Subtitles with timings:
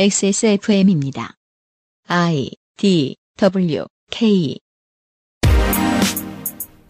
[0.00, 1.34] XSFM입니다.
[2.06, 4.56] I D W K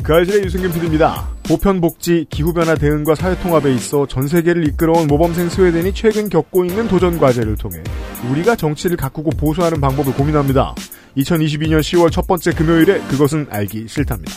[0.05, 1.27] 그 알실의 유승균 PD입니다.
[1.49, 7.57] 보편복지, 기후변화 대응과 사회통합에 있어 전 세계를 이끌어온 모범생 스웨덴이 최근 겪고 있는 도전 과제를
[7.57, 7.83] 통해
[8.31, 10.75] 우리가 정치를 가꾸고 보수하는 방법을 고민합니다.
[11.17, 14.35] 2022년 10월 첫 번째 금요일에 그것은 알기 싫답니다.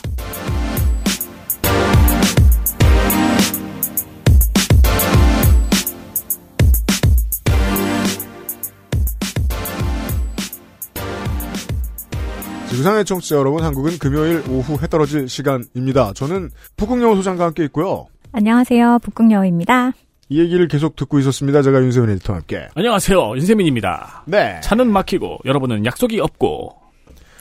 [12.72, 16.14] 지구상의 청취자 여러분, 한국은 금요일 오후 해 떨어질 시간입니다.
[16.14, 18.08] 저는 북극여우 소장과 함께 있고요.
[18.32, 19.00] 안녕하세요.
[19.04, 19.92] 북극여우입니다.
[20.30, 21.62] 이 얘기를 계속 듣고 있었습니다.
[21.64, 22.70] 제가 윤세민 에디터와 함께.
[22.76, 23.36] 안녕하세요.
[23.36, 24.24] 윤세민입니다.
[24.26, 24.62] 네.
[24.64, 26.78] 차는 막히고 여러분은 약속이 없고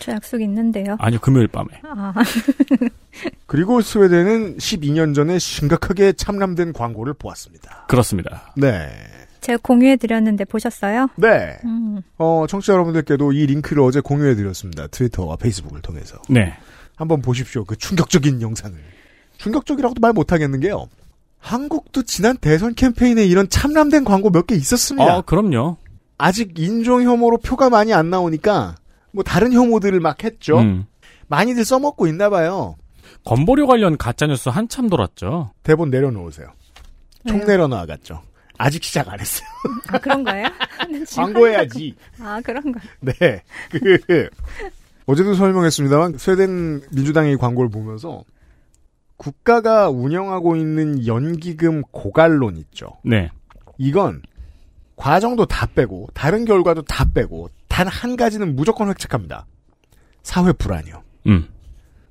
[0.01, 0.97] 저 약속 있는데요.
[0.99, 2.13] 아니요 금요일 밤에 아,
[3.47, 7.85] 그리고 스웨덴은 12년 전에 심각하게 참람된 광고를 보았습니다.
[7.87, 8.53] 그렇습니다.
[8.57, 8.89] 네.
[9.41, 11.09] 제가 공유해드렸는데 보셨어요?
[11.17, 11.59] 네.
[11.65, 14.87] 음, 어, 청취자 여러분들께도 이 링크를 어제 공유해드렸습니다.
[14.89, 16.19] 트위터와 페이스북을 통해서.
[16.29, 16.55] 네.
[16.97, 17.65] 한번 보십시오.
[17.65, 18.79] 그 충격적인 영상을.
[19.39, 20.87] 충격적이라고도 말 못하겠는 게요.
[21.39, 25.17] 한국도 지난 대선 캠페인에 이런 참람된 광고 몇 개 있었습니다.
[25.19, 25.79] 어 그럼요.
[26.19, 28.75] 아직 인종 혐오로 표가 많이 안 나오니까
[29.13, 30.59] 뭐 다른 혐오들을 막 했죠.
[30.59, 30.85] 음.
[31.29, 32.77] 많이들 써먹고 있나 봐요.
[33.25, 35.53] 건보료 관련 가짜뉴스 한참 돌았죠.
[35.63, 36.49] 대본 내려놓으세요.
[37.27, 37.39] 총?
[37.41, 38.21] 내려놔갔죠.
[38.63, 39.49] 아직 시작 안 했어요.
[39.89, 40.49] 아, 그런 거예요?
[40.79, 41.95] 난 지금 광고해야지.
[42.19, 42.81] 아, 그런 거.
[43.01, 43.43] 네.
[43.71, 44.29] 그,
[45.07, 48.23] 어제도 설명했습니다만, 스웨덴 민주당의 이 광고를 보면서,
[49.17, 52.99] 국가가 운영하고 있는 연기금 고갈론 있죠.
[53.03, 53.31] 네.
[53.79, 54.21] 이건,
[54.97, 59.47] 과정도 다 빼고, 다른 결과도 다 빼고, 단 한 가지는 무조건 획책합니다.
[60.23, 61.03] 사회 불안이요.
[61.29, 61.49] 음.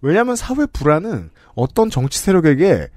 [0.02, 2.88] 왜냐하면 사회 불안은 어떤 정치 세력에게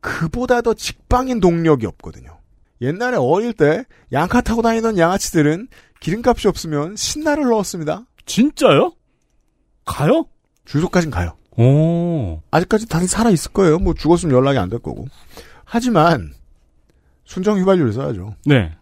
[0.00, 2.37] 그보다 더 직방인 동력이 없거든요.
[2.80, 5.68] 옛날에 어릴 때 양카 타고 다니던 양아치들은
[6.00, 8.06] 기름값이 없으면 신나를 넣었습니다.
[8.26, 8.92] 진짜요?
[9.84, 10.26] 가요?
[10.64, 11.36] 주소까진 가요.
[11.56, 12.40] 오.
[12.50, 13.78] 아직까지 다들 살아 있을 거예요.
[13.78, 15.06] 뭐 죽었으면 연락이 안 될 거고.
[15.64, 16.32] 하지만
[17.24, 18.36] 순정 휘발유를 써야죠.
[18.46, 18.72] 네.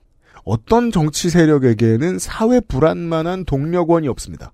[0.44, 4.52] 어떤 정치 세력에게는 사회 불안만한 동력원이 없습니다.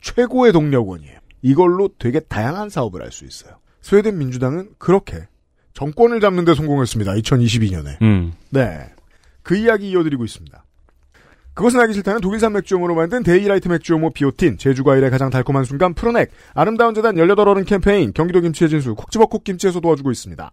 [0.00, 1.18] 최고의 동력원이에요.
[1.42, 3.56] 이걸로 되게 다양한 사업을 할 수 있어요.
[3.82, 5.26] 스웨덴 민주당은 그렇게
[5.74, 7.12] 정권을 잡는 데 성공했습니다.
[7.14, 8.00] 2022년에.
[8.02, 8.32] 음.
[8.50, 8.86] 네.
[9.44, 10.64] 그 이야기 이어드리고 있습니다.
[11.54, 16.94] 그것은 알기 싫다는 독일산 맥주효모로 만든 데일리라이트 맥주효모 비오틴, 제주과일의 가장 달콤한 순간 프로넥, 아름다운
[16.94, 20.50] 재단 18어른 캠페인, 경기도 김치의 진수, 콕 집어 콕 김치에서 도와주고 있습니다.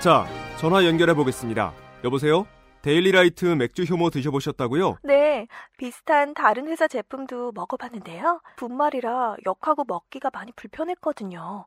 [0.00, 0.26] 자,
[0.58, 1.72] 전화 연결해 보겠습니다.
[2.02, 2.46] 여보세요?
[2.82, 4.98] 데일리라이트 맥주 효모 드셔보셨다고요?
[5.02, 5.46] 네,
[5.76, 8.40] 비슷한 다른 회사 제품도 먹어봤는데요.
[8.56, 11.66] 분말이라 역하고 먹기가 많이 불편했거든요.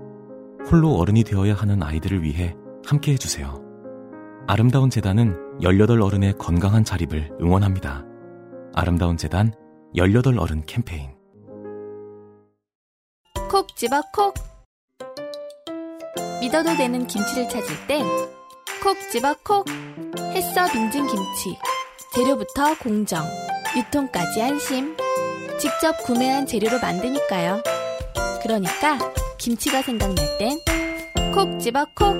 [0.69, 2.55] 홀로 어른이 되어야 하는 아이들을 위해
[2.85, 3.61] 함께 해주세요.
[4.47, 8.05] 아름다운 재단은 18 어른의 건강한 자립을 응원합니다.
[8.73, 9.53] 아름다운 재단
[9.95, 11.09] 18 어른 캠페인.
[13.49, 14.33] 콕 집어 콕
[16.39, 18.05] 믿어도 되는 김치를 찾을 땐
[18.81, 19.65] 콕 집어 콕
[20.33, 21.57] 햇서 빙진 김치
[22.15, 23.23] 재료부터 공정
[23.75, 24.95] 유통까지 안심
[25.59, 27.61] 직접 구매한 재료로 만드니까요
[28.41, 28.97] 그러니까
[29.41, 30.59] 김치가 생각날 땐
[31.33, 32.15] 콕 집어 콕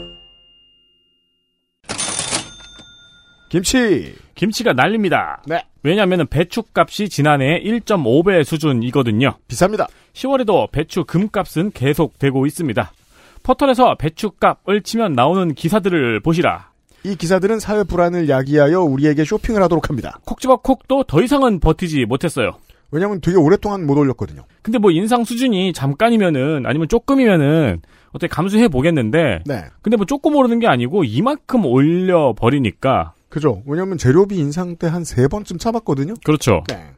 [3.50, 4.16] 김치!
[4.34, 5.44] 김치가 난립니다.
[5.46, 5.62] 네.
[5.84, 9.36] 왜냐하면 배추값이 지난해 1.5배 수준이거든요.
[9.48, 9.88] 비쌉니다.
[10.14, 12.92] 10월에도 배추 금값은 계속되고 있습니다.
[13.44, 16.72] 포털에서 배추값을 치면 나오는 기사들을 보시라.
[17.03, 20.17] 이 기사들은 사회 불안을 야기하여 우리에게 쇼핑을 하도록 합니다.
[20.26, 22.53] 콕 집어 콕도 더 이상은 버티지 못했어요.
[22.91, 24.43] 왜냐면 되게 오랫동안 못 올렸거든요.
[24.61, 29.64] 근데 뭐 인상 수준이 잠깐이면은 아니면 조금이면은 어떻게 감수해 보겠는데 네.
[29.82, 33.61] 근데 뭐 조금 오르는 게 아니고 이만큼 올려 버리니까 그죠.
[33.66, 36.16] 왜냐면 재료비 인상 때 한 세 번쯤 참았거든요.
[36.26, 36.64] 그렇죠.
[36.70, 36.90] 네.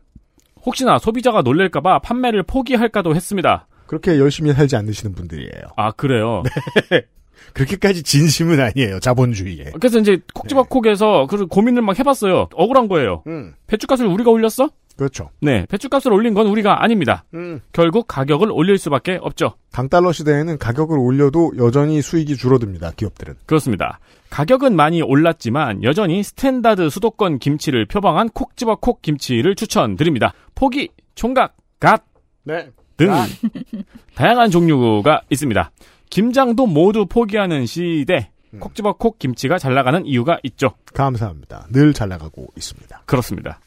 [0.66, 3.68] 혹시나 소비자가 놀랄까봐 판매를 포기할까도 했습니다.
[3.86, 5.52] 그렇게 열심히 살지 않으시는 분들이에요.
[5.78, 6.42] 아 그래요.
[7.54, 9.00] 그렇게까지 진심은 아니에요.
[9.00, 9.74] 자본주의에.
[9.80, 12.48] 그래서 이제 콕 집어 콕에서 그 고민을 막 해봤어요.
[12.54, 13.22] 억울한 거예요.
[13.28, 13.54] 음.
[13.68, 14.70] 배추값을 우리가 올렸어?
[14.96, 15.30] 그렇죠.
[15.42, 17.24] 네, 배추값을 올린 건 우리가 아닙니다.
[17.34, 17.62] 음.
[17.72, 19.54] 결국 가격을 올릴 수밖에 없죠.
[19.72, 22.92] 강달러 시대에는 가격을 올려도 여전히 수익이 줄어듭니다.
[22.96, 23.36] 기업들은.
[23.46, 24.00] 그렇습니다.
[24.30, 30.34] 가격은 많이 올랐지만 여전히 standard 수도권 김치를 표방한 콕 집어 콕 김치를 추천드립니다.
[30.56, 32.04] 포기, 총각, 갓
[32.44, 32.70] 네.
[32.98, 33.28] 등 갓.
[34.16, 35.72] 다양한 종류가 있습니다.
[36.12, 38.60] 김장도 모두 포기하는 시대 음.
[38.60, 40.74] 콕 집어 콕 김치가 잘 나가는 이유가 있죠.
[40.94, 41.66] 감사합니다.
[41.72, 43.02] 늘 잘 나가고 있습니다.
[43.08, 43.60] 그렇습니다.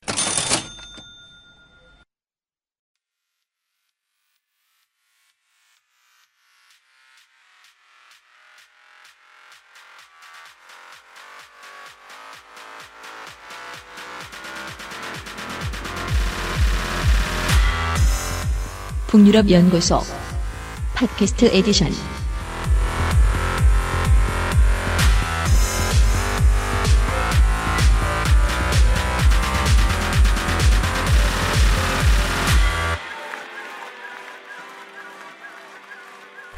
[19.16, 20.02] 북유럽 연구소
[20.94, 21.88] 팟캐스트 에디션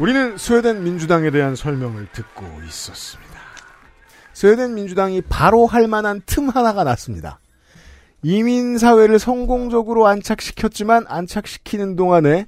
[0.01, 3.39] 우리는 스웨덴 민주당에 대한 설명을 듣고 있었습니다.
[4.33, 7.39] 스웨덴 민주당이 발호할 만한 틈 하나가 났습니다.
[8.23, 12.47] 이민사회를 성공적으로 안착시켰지만 안착시키는 동안에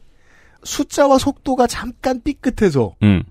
[0.62, 3.22] 숫자와 속도가 잠깐 삐끗해서 음.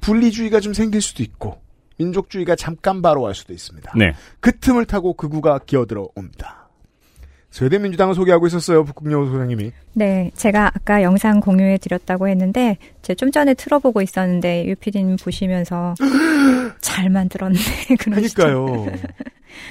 [0.00, 1.60] 분리주의가 좀 생길 수도 있고
[1.98, 3.92] 민족주의가 잠깐 바로할 수도 있습니다.
[3.96, 4.14] 네.
[4.40, 6.68] 그 틈을 타고 극우가 기어들어 옵니다.
[7.50, 8.84] 스웨덴 민주당을 소개하고 있었어요.
[8.84, 9.72] 북극여우 소장님이.
[9.94, 15.94] 네, 제가 아까 영상 공유해 드렸다고 했는데 제가 좀 전에 틀어보고 있었는데 유피디님 보시면서
[16.80, 17.58] 잘 만들었네
[17.98, 18.42] 그러시죠.
[18.42, 18.92] 그러니까요.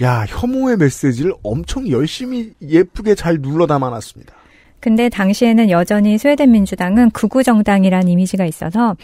[0.01, 4.33] 야 혐오의 메시지를 엄청 열심히 예쁘게 잘 눌러 담아놨습니다.
[4.79, 8.95] 근데 당시에는 여전히 스웨덴 민주당은 극우 정당이라는 이미지가 있어서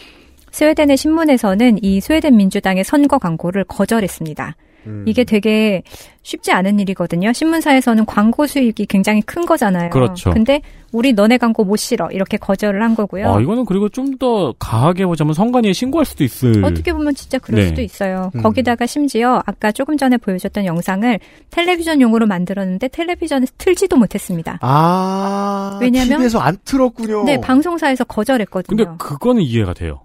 [0.52, 4.54] 스웨덴의 신문에서는 이 스웨덴 민주당의 선거 광고를 거절했습니다.
[4.86, 5.04] 음.
[5.06, 5.82] 이게 되게
[6.22, 7.32] 쉽지 않은 일이거든요.
[7.32, 9.90] 신문사에서는 광고 수익이 굉장히 큰 거잖아요.
[9.90, 10.30] 그렇죠.
[10.30, 10.60] 근데
[10.92, 13.34] 우리 너네 광고 못 실어 이렇게 거절을 한 거고요.
[13.34, 16.64] 아, 이거는 그리고 좀 더 가하게 보자면 선관위에 신고할 수도 있을.
[16.64, 17.66] 어떻게 보면 진짜 그럴 네.
[17.68, 18.30] 수도 있어요.
[18.36, 18.42] 음.
[18.42, 21.18] 거기다가 심지어 아까 조금 전에 보여줬던 영상을
[21.50, 24.58] 텔레비전용으로 만들었는데 텔레비전에서 틀지도 못했습니다.
[24.62, 27.24] 아 왜냐면- TV에서 안 틀었군요.
[27.24, 28.76] 네, 방송사에서 거절했거든요.
[28.76, 30.00] 근데 그거는 이해가 돼요.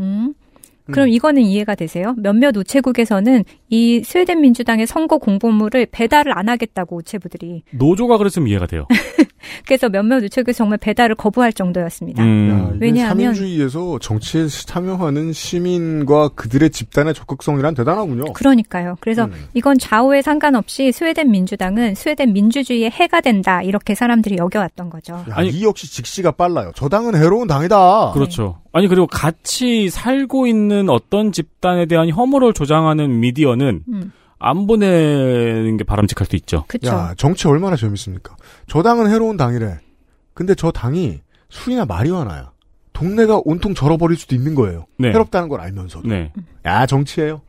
[0.00, 0.34] 음.
[0.90, 2.14] 그럼 이거는 이해가 되세요?
[2.18, 3.44] 몇몇 우체국에서는
[3.74, 7.62] 이 스웨덴 민주당의 선거 공보물을 배달을 안 하겠다고 우체부들이.
[7.70, 8.86] 노조가 그랬으면 이해가 돼요.
[9.66, 12.22] 그래서 몇몇 우체국에서 정말 배달을 거부할 정도였습니다.
[12.22, 12.72] 야, 음.
[12.76, 18.34] 이게 왜냐하면- 사민주의에서 정치에 참여하는 시민과 그들의 집단의 적극성이란 대단하군요.
[18.34, 18.96] 그러니까요.
[19.00, 19.32] 그래서 음.
[19.54, 23.62] 이건 좌우에 상관없이 스웨덴 민주당은 스웨덴 민주주의의 해가 된다.
[23.62, 25.14] 이렇게 사람들이 여겨왔던 거죠.
[25.14, 26.72] 야, 아니- 이 역시 직시가 빨라요.
[26.74, 28.12] 저 당은 해로운 당이다.
[28.12, 28.58] 그렇죠.
[28.74, 35.84] 아니 그리고 같이 살고 있는 어떤 집단에 대한 혐오를 조장하는 미디어는 음, 안 보내는 게
[35.84, 36.64] 바람직할 수 있죠.
[36.68, 36.88] 그쵸.
[36.90, 38.36] 야, 정치 얼마나 재밌습니까?
[38.66, 39.78] 저 당은 해로운 당이래.
[40.34, 42.50] 근데 저 당이 술이나 마리화나야.
[42.92, 44.86] 동네가 온통 절어버릴 수도 있는 거예요.
[44.98, 45.08] 네.
[45.08, 46.08] 해롭다는 걸 알면서도.
[46.08, 46.32] 네.
[46.64, 47.40] 야, 정치예요.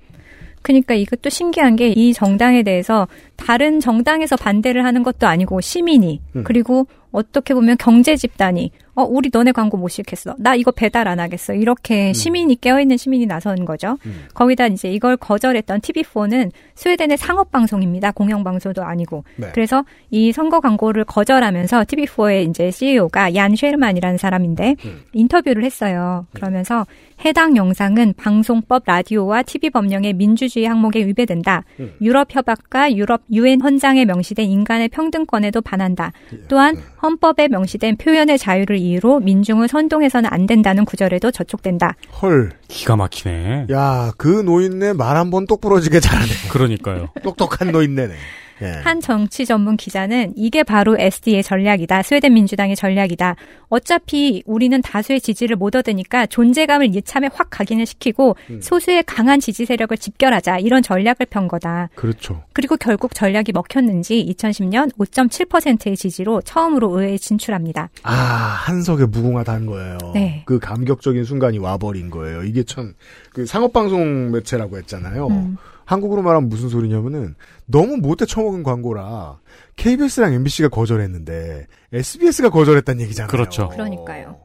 [0.61, 6.43] 그러니까 이것도 신기한 게 이 정당에 대해서 다른 정당에서 반대를 하는 것도 아니고 시민이 음.
[6.45, 11.19] 그리고 어떻게 보면 경제 집단이 어 우리 너네 광고 못 시켰어 나 이거 배달 안
[11.19, 14.25] 하겠어 이렇게 시민이 깨어있는 시민이 나선 거죠 음.
[14.33, 19.49] 거기다 이제 이걸 거절했던 TV4는 스웨덴의 상업 방송입니다 공영 방송도 아니고 네.
[19.53, 25.01] 그래서 이 선거 광고를 거절하면서 TV4의 이제 CEO가 얀 쉐르만이라는 사람인데 음.
[25.13, 26.25] 인터뷰를 했어요.
[26.33, 26.85] 그러면서
[27.25, 31.63] 해당 영상은 방송법, 라디오와 TV 법령의 민주주의 항목에 위배된다.
[31.79, 31.93] 음.
[32.01, 36.11] 유럽 협약과 유럽 유엔 헌장에 명시된 인간의 평등권에도 반한다.
[36.33, 36.39] 예.
[36.49, 41.95] 또한 헌법에 명시된 표현의 자유를 이유로 민중을 선동해서는 안 된다는 구절에도 저촉된다.
[42.21, 42.51] 헐.
[42.67, 43.67] 기가 막히네.
[43.71, 46.27] 야, 그 노인네 말 한 번 똑부러지게 잘하네.
[46.51, 47.07] 그러니까요.
[47.23, 48.13] 똑똑한 노인네네.
[48.61, 48.67] 예.
[48.83, 52.03] 한 정치 전문 기자는 이게 바로 SD의 전략이다.
[52.03, 53.35] 스웨덴 민주당의 전략이다.
[53.69, 58.61] 어차피 우리는 다수의 지지를 못 얻으니까 존재감을 이참에 확 각인을 시키고 음.
[58.61, 60.59] 소수의 강한 지지 세력을 집결하자.
[60.59, 61.89] 이런 전략을 편 거다.
[61.95, 62.43] 그렇죠.
[62.53, 67.89] 그리고 결국 전략이 먹혔는지 2010년 5.7%의 지지로 처음으로 의회에 진출합니다.
[68.03, 69.97] 아, 한석에 무궁화단 거예요.
[70.13, 70.43] 네.
[70.45, 72.43] 그 감격적인 순간이 와버린 거예요.
[72.43, 72.93] 이게 참,
[73.31, 75.27] 그 상업방송 매체라고 했잖아요.
[75.27, 75.57] 음.
[75.85, 77.35] 한국으로 말하면 무슨 소리냐면은,
[77.65, 79.39] 너무 못돼 처먹은 광고라,
[79.75, 83.29] KBS랑 MBC가 거절했는데, SBS가 거절했다는 얘기잖아요.
[83.29, 83.69] 그렇죠.
[83.69, 84.37] 그러니까요.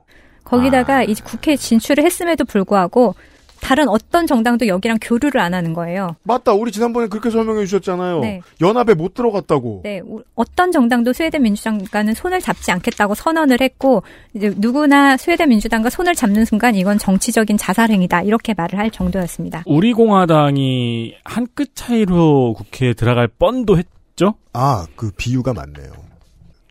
[0.44, 1.02] 거기다가 아.
[1.02, 3.14] 이제 국회에 진출을 했음에도 불구하고
[3.60, 6.16] 다른 어떤 정당도 여기랑 교류를 안 하는 거예요.
[6.22, 6.52] 맞다.
[6.52, 8.20] 우리 지난번에 그렇게 설명해 주셨잖아요.
[8.20, 8.40] 네.
[8.60, 9.80] 연합에 못 들어갔다고.
[9.84, 14.02] 네, 우- 어떤 정당도 스웨덴 민주당과는 손을 잡지 않겠다고 선언을 했고
[14.34, 19.62] 이제 누구나 스웨덴 민주당과 손을 잡는 순간 이건 정치적인 자살행위다 이렇게 말을 할 정도였습니다.
[19.66, 24.34] 우리 공화당이 한 끗 차이로 국회에 들어갈 뻔도 했죠.
[24.52, 25.90] 아, 그 비유가 맞네요.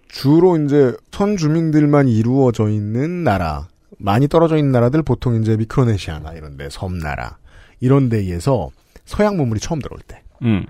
[0.07, 3.67] 주로 이제 선주민들만 이루어져 있는 나라,
[3.97, 7.37] 많이 떨어져 있는 나라들 보통 이제 미크로네시아나 이런데 섬나라
[7.79, 8.69] 이런 데에서
[9.05, 10.65] 서양 문물이 처음 들어올 때, 음.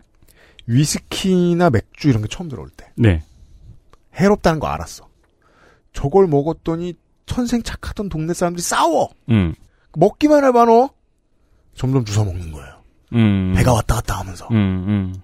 [0.68, 3.24] 위스키나 맥주 이런 게 처음 들어올 때 네.
[4.16, 5.08] 해롭다는 거 알았어.
[5.94, 6.94] 저걸 먹었더니
[7.26, 9.10] 천생 착하던 동네 사람들이 싸워.
[9.30, 9.54] 음.
[9.96, 10.90] 먹기만 해봐 너.
[11.76, 12.84] 점점 주워 먹는 거예요.
[13.14, 13.54] 음.
[13.56, 15.16] 배가 왔다 갔다 하면서 음, 음.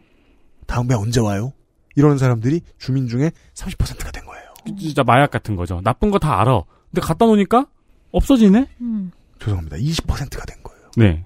[0.68, 1.52] 다음 배 언제 와요?
[1.96, 4.44] 이러는 사람들이 주민 중에 30%가 된 거예요.
[4.80, 5.82] 진짜 마약 같은 거죠.
[5.84, 6.62] 나쁜 거 다 알아.
[6.92, 7.68] 근데 갖다 놓으니까
[8.14, 8.68] 없어지네?
[8.82, 9.12] 음.
[9.40, 9.78] 죄송합니다.
[9.78, 10.92] 20%가 된 거예요.
[10.96, 11.26] 네.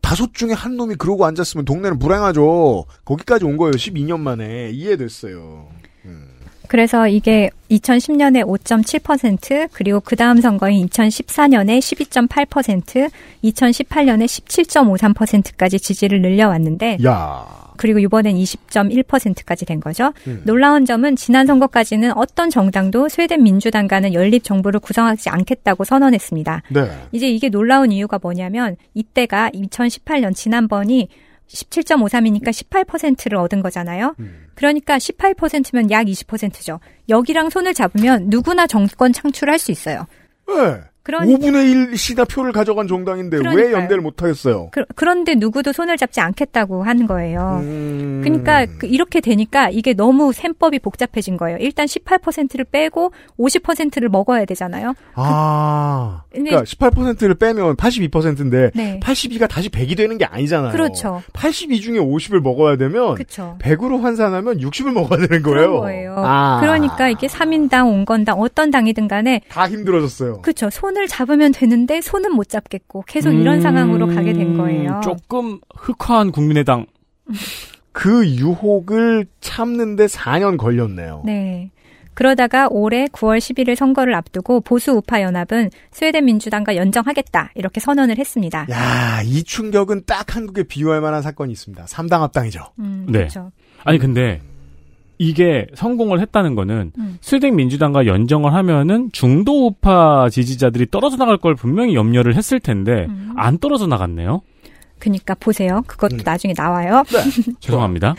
[0.00, 2.84] 다섯 중에 한 놈이 그러고 앉았으면 동네는 불행하죠.
[3.04, 3.72] 거기까지 온 거예요.
[3.72, 5.68] 12년 만에 이해됐어요.
[6.68, 13.10] 그래서 이게 2010년에 5.7% 그리고 그 다음 선거인 2014년에 12.8%
[13.44, 17.64] 2018년에 17.53%까지 지지를 늘려왔는데 야.
[17.76, 20.12] 그리고 이번엔 20.1%까지 된 거죠.
[20.26, 20.42] 음.
[20.44, 26.62] 놀라운 점은 지난 선거까지는 어떤 정당도 스웨덴 민주당과는 연립 정부를 구성하지 않겠다고 선언했습니다.
[26.68, 26.90] 네.
[27.10, 31.08] 이제 이게 놀라운 이유가 뭐냐면 이때가 2018년 지난번이
[31.48, 34.14] 17.53이니까 18%를 얻은 거잖아요.
[34.54, 36.80] 그러니까 18%면 약 20%죠.
[37.08, 40.06] 여기랑 손을 잡으면 누구나 정권 창출할 수 있어요.
[40.48, 40.80] 네.
[41.04, 43.72] 그러니- 5분의 1씩이나 표를 가져간 정당인데 왜 그러니까요.
[43.76, 44.70] 연대를 못 하겠어요?
[44.72, 47.58] 그, 그런데 누구도 손을 잡지 않겠다고 하는 거예요.
[47.62, 48.20] 음.
[48.24, 51.58] 그러니까 그 이렇게 되니까 이게 너무 셈법이 복잡해진 거예요.
[51.60, 54.94] 일단 18%를 빼고 50%를 먹어야 되잖아요.
[55.14, 56.22] 아.
[56.32, 58.98] 근데- 그러니까 18%를 빼면 82%인데 네.
[59.02, 60.72] 82가 다시 100이 되는 게 아니잖아요.
[60.72, 61.22] 그렇죠.
[61.34, 63.58] 82 중에 50을 먹어야 되면 그렇죠.
[63.60, 65.66] 100으로 환산하면 60을 먹어야 되는 거예요.
[65.68, 66.14] 그런 거예요.
[66.16, 66.60] 아.
[66.60, 70.40] 그러니까 이게 3인당, 온건당 어떤 당이든 간에 다 힘들어졌어요.
[70.40, 70.70] 그렇죠.
[70.70, 75.00] 손을 잡으면 되는데 손은 못 잡겠고 계속 이런 음, 상황으로 가게 된 거예요.
[75.02, 76.86] 조금 흑화한 국민의당.
[77.92, 81.22] 그 유혹을 참는데 4년 걸렸네요.
[81.24, 81.70] 네.
[82.14, 88.66] 그러다가 올해 9월 11일 선거를 앞두고 보수 우파 연합은 스웨덴 민주당과 연정하겠다 이렇게 선언을 했습니다.
[88.70, 91.84] 야, 이 충격은 딱 한국에 비유할 만한 사건이 있습니다.
[91.84, 92.64] 3당 합당이죠.
[92.78, 93.18] 음, 네.
[93.18, 93.50] 그렇죠.
[93.84, 94.40] 아니 근데
[95.18, 97.18] 이게 성공을 했다는 거는 음.
[97.20, 103.32] 스웨덴 민주당과 연정을 하면은 중도 우파 지지자들이 떨어져 나갈 걸 분명히 염려를 했을 텐데 음.
[103.36, 104.42] 안 떨어져 나갔네요.
[104.98, 105.82] 그러니까 보세요.
[105.86, 106.20] 그것도 음.
[106.24, 107.02] 나중에 나와요.
[107.60, 108.14] 죄송합니다.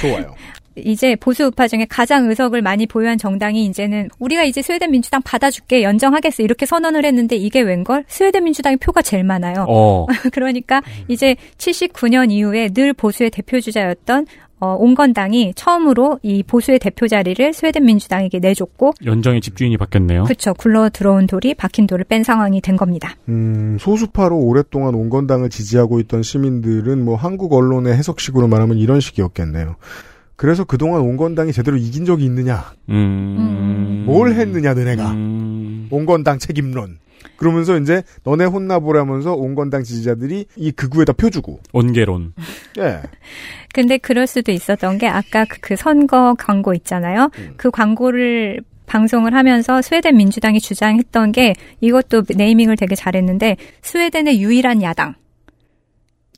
[0.00, 0.34] 좋아요.
[0.76, 5.82] 이제 보수 우파 중에 가장 의석을 많이 보유한 정당이 이제는 우리가 이제 스웨덴 민주당 받아줄게
[5.82, 9.66] 연정하겠어 이렇게 선언을 했는데 이게 웬걸 스웨덴 민주당의 표가 제일 많아요.
[9.68, 10.06] 어.
[10.32, 14.26] 그러니까 이제 79년 이후에 늘 보수의 대표 주자였던
[14.60, 20.24] 어, 온건당이 처음으로 이 보수의 대표 자리를 스웨덴 민주당에게 내줬고 연정의 집주인이 바뀌었네요.
[20.24, 23.14] 그쵸 굴러 들어온 돌이 박힌 돌을 뺀 상황이 된 겁니다.
[23.28, 29.76] 음, 소수파로 오랫동안 온건당을 지지하고 있던 시민들은 뭐 한국 언론의 해석식으로 말하면 이런 식이었겠네요.
[30.36, 32.72] 그래서 그동안 온건당이 제대로 이긴 적이 있느냐?
[32.88, 34.04] 음.
[34.06, 35.10] 뭘 했느냐, 너네가.
[35.10, 35.88] 음.
[35.90, 36.98] 온건당 책임론.
[37.36, 41.60] 그러면서 이제 너네 혼나보라면서 온건당 지지자들이 이 극우에다 펴주고.
[41.72, 42.34] 온개론.
[42.78, 43.00] 예.
[43.72, 47.30] 근데 그럴 수도 있었던 게 아까 그- 그 선거 광고 있잖아요.
[47.38, 47.54] 음.
[47.56, 55.14] 그 광고를 방송을 하면서 스웨덴 민주당이 주장했던 게 이것도 네이밍을 되게 잘했는데 스웨덴의 유일한 야당.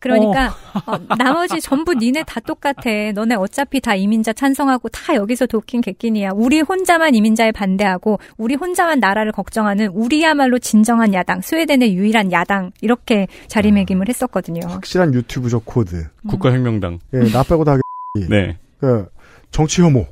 [0.03, 0.55] 그러니까
[0.87, 3.13] 어, 나머지 전부 니네 다 똑같아.
[3.15, 6.31] 너네 어차피 다 이민자 찬성하고 다 여기서 도끼인 객끼니야.
[6.35, 13.29] 우리 혼자만 이민자에 반대하고 우리 혼자만 나라를 걱정하는 우리야말로 진정한 야당, 스웨덴의 유일한 야당 이렇게
[13.47, 14.67] 자리매김을 했었거든요.
[14.67, 16.09] 확실한 유튜브적 코드.
[16.29, 16.99] 국가혁명당.
[17.15, 17.77] 예, 나 빼고 다
[18.29, 18.59] 네.
[18.81, 19.07] 그
[19.53, 20.07] 정치 혐오.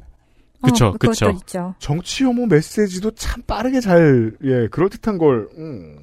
[0.62, 1.74] 그쵸, 어, 그쵸.
[1.78, 5.96] 정치 혐오 메시지도 참 빠르게 잘, 예, 그럴듯한 걸, 음.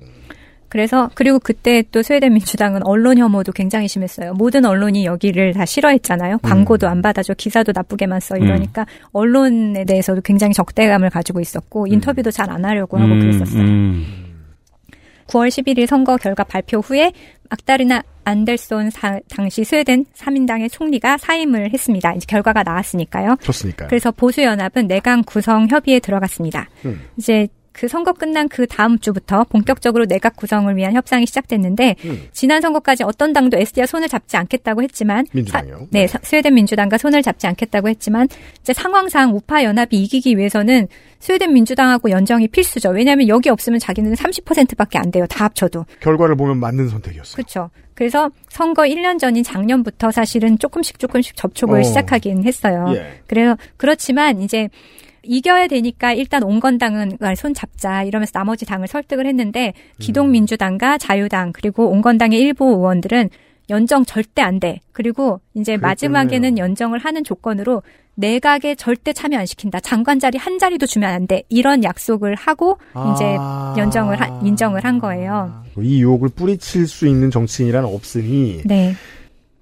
[0.69, 4.33] 그래서 그리고 그때 또 스웨덴 민주당은 언론 혐오도 굉장히 심했어요.
[4.33, 6.39] 모든 언론이 여기를 다 싫어했잖아요.
[6.39, 12.49] 광고도 안 받아줘, 기사도 나쁘게만 써 이러니까 언론에 대해서도 굉장히 적대감을 가지고 있었고 인터뷰도 잘
[12.49, 13.61] 안 하려고 하고 음, 그랬었어요.
[13.61, 14.05] 음.
[15.27, 17.11] 9월 11일 선거 결과 발표 후에
[17.49, 22.13] 막다르나 안델손 사- 당시 스웨덴 3인당의 총리가 사임을 했습니다.
[22.13, 23.35] 이제 결과가 나왔으니까요.
[23.41, 23.87] 좋습니까?
[23.87, 26.67] 그래서 보수연합은 내각 구성 협의에 들어갔습니다.
[26.85, 27.01] 음.
[27.17, 27.47] 이제
[27.77, 32.23] 그 선거 끝난 그 다음 주부터 본격적으로 내각 구성을 위한 협상이 시작됐는데 음.
[32.31, 35.77] 지난 선거까지 어떤 당도 SD와 손을 잡지 않겠다고 했지만 민주당이요?
[35.77, 38.27] 사- 네, 사- 스웨덴 민주당과 손을 잡지 않겠다고 했지만
[38.61, 40.87] 이제 상황상 우파 연합이 이기기 위해서는
[41.19, 42.89] 스웨덴 민주당하고 연정이 필수죠.
[42.89, 45.27] 왜냐하면 여기 없으면 자기는 30%밖에 안 돼요.
[45.29, 45.85] 다 합쳐도.
[45.99, 47.35] 결과를 보면 맞는 선택이었어요.
[47.35, 47.69] 그렇죠.
[47.93, 51.83] 그래서 선거 1년 전인 작년부터 사실은 조금씩 조금씩 접촉을 어.
[51.83, 52.85] 시작하긴 했어요.
[52.95, 53.19] 예.
[53.27, 54.69] 그래서 그렇지만 이제
[55.27, 62.39] 이겨야 되니까 일단 온건당은 손 잡자 이러면서 나머지 당을 설득을 했는데 기동민주당과 자유당 그리고 온건당의
[62.39, 63.29] 일부 의원들은
[63.69, 64.79] 연정 절대 안 돼.
[64.93, 65.87] 그리고 이제 그랬겠네요.
[65.87, 67.83] 마지막에는 연정을 하는 조건으로
[68.15, 69.79] 내각에 절대 참여 안 시킨다.
[69.79, 71.43] 장관 자리 한 자리도 주면 안 돼.
[71.49, 72.77] 이런 약속을 하고
[73.13, 73.75] 이제 아.
[73.77, 75.63] 연정을 하- 인정을 한 거예요.
[75.77, 78.95] 이 유혹을 뿌리칠 수 있는 정치인이란 없으니 네.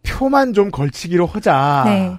[0.04, 1.84] 표만 좀 걸치기로 하자.
[1.88, 2.12] 네.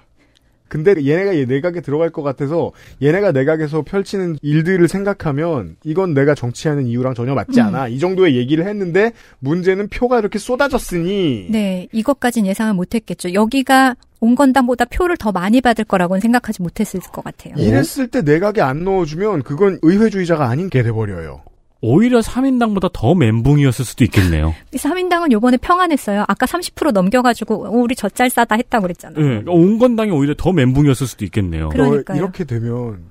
[0.68, 6.86] 근데 얘네가 얘 내각에 들어갈 것 같아서 얘네가 내각에서 펼치는 일들을 생각하면 이건 내가 정치하는
[6.86, 7.66] 이유랑 전혀 맞지 음.
[7.66, 7.88] 않아.
[7.88, 13.32] 이 정도의 얘기를 했는데 문제는 표가 이렇게 쏟아졌으니 네, 이것까진 예상을 못했겠죠.
[13.32, 17.54] 여기가 온 건당보다 표를 더 많이 받을 거라고는 생각하지 못했을 것 같아요.
[17.58, 21.42] 이랬을 때 내각에 안 넣어주면 그건 의회주의자가 아닌 게 돼버려요.
[21.80, 24.54] 오히려 3인당보다 더 멘붕이었을 수도 있겠네요.
[24.72, 26.24] 3인당은 요번에 평안했어요.
[26.26, 29.18] 아까 30% 넘겨가지고 어, 우리 젖잘 싸다 했다고 그랬잖아요.
[29.18, 31.68] 예, 그러니까 온건당이 오히려 더 멘붕이었을 수도 있겠네요.
[31.68, 32.16] 그러니까요.
[32.16, 33.04] 어, 이렇게 되면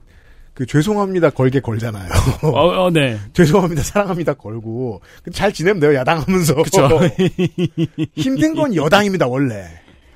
[0.54, 2.10] 그 죄송합니다 걸게 걸잖아요.
[2.44, 3.18] 어, 어, 네.
[3.34, 6.56] 죄송합니다 사랑합니다 걸고 잘 지내면 돼요 야당하면서.
[6.64, 6.90] 그쵸.
[8.16, 9.66] 힘든 건 여당입니다 원래.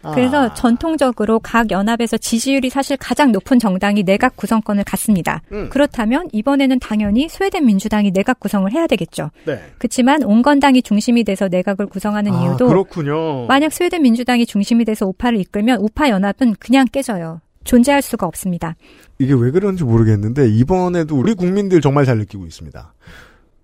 [0.01, 0.11] 아.
[0.11, 5.41] 그래서 전통적으로 각 연합에서 지지율이 사실 가장 높은 정당이 내각 구성권을 갖습니다.
[5.51, 5.69] 음.
[5.69, 9.31] 그렇다면 이번에는 당연히 스웨덴 민주당이 내각 구성을 해야 되겠죠.
[9.45, 9.61] 네.
[9.77, 13.45] 그렇지만 온건당이 중심이 돼서 내각을 구성하는 아, 이유도 그렇군요.
[13.47, 17.41] 만약 스웨덴 민주당이 중심이 돼서 우파를 이끌면 우파 연합은 그냥 깨져요.
[17.63, 18.75] 존재할 수가 없습니다.
[19.19, 22.93] 이게 왜 그런지 모르겠는데 이번에도 우리 국민들 정말 잘 느끼고 있습니다.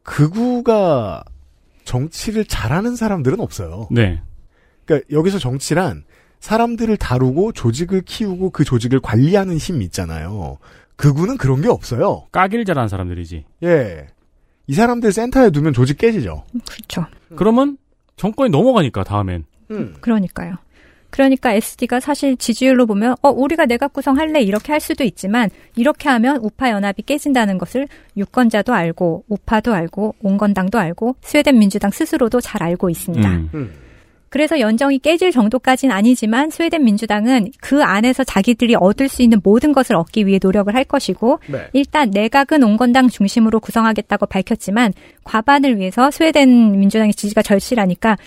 [0.03, 1.23] 극우가
[1.85, 3.87] 정치를 잘하는 사람들은 없어요.
[3.89, 4.21] 네.
[4.85, 6.03] 그러니까 여기서 정치란
[6.39, 10.57] 사람들을 다루고 조직을 키우고 그 조직을 관리하는 힘 있잖아요.
[10.95, 12.27] 극우는 그런 게 없어요.
[12.31, 13.45] 까기를 잘하는 사람들이지.
[13.63, 14.07] 예.
[14.67, 16.43] 이 사람들 센터에 두면 조직 깨지죠.
[16.69, 17.05] 그렇죠.
[17.35, 17.77] 그러면
[18.15, 19.45] 정권이 넘어가니까 다음엔.
[19.71, 19.95] 음.
[19.99, 20.55] 그러니까요.
[21.09, 26.37] 그러니까 SD가 사실 지지율로 보면 어 우리가 내각 구성할래 이렇게 할 수도 있지만 이렇게 하면
[26.41, 27.87] 우파 연합이 깨진다는 것을
[28.17, 33.29] 유권자도 알고 우파도 알고 온건당도 알고 스웨덴 민주당 스스로도 잘 알고 있습니다.
[33.29, 33.49] 음.
[33.53, 33.73] 음.
[34.29, 39.95] 그래서 연정이 깨질 정도까지는 아니지만 스웨덴 민주당은 그 안에서 자기들이 얻을 수 있는 모든 것을
[39.95, 41.67] 얻기 위해 노력을 할 것이고 네.
[41.73, 48.17] 일단 내각은 온건당 중심으로 구성하겠다고 밝혔지만 과반을 위해서 스웨덴 민주당의 지지가 절실하니까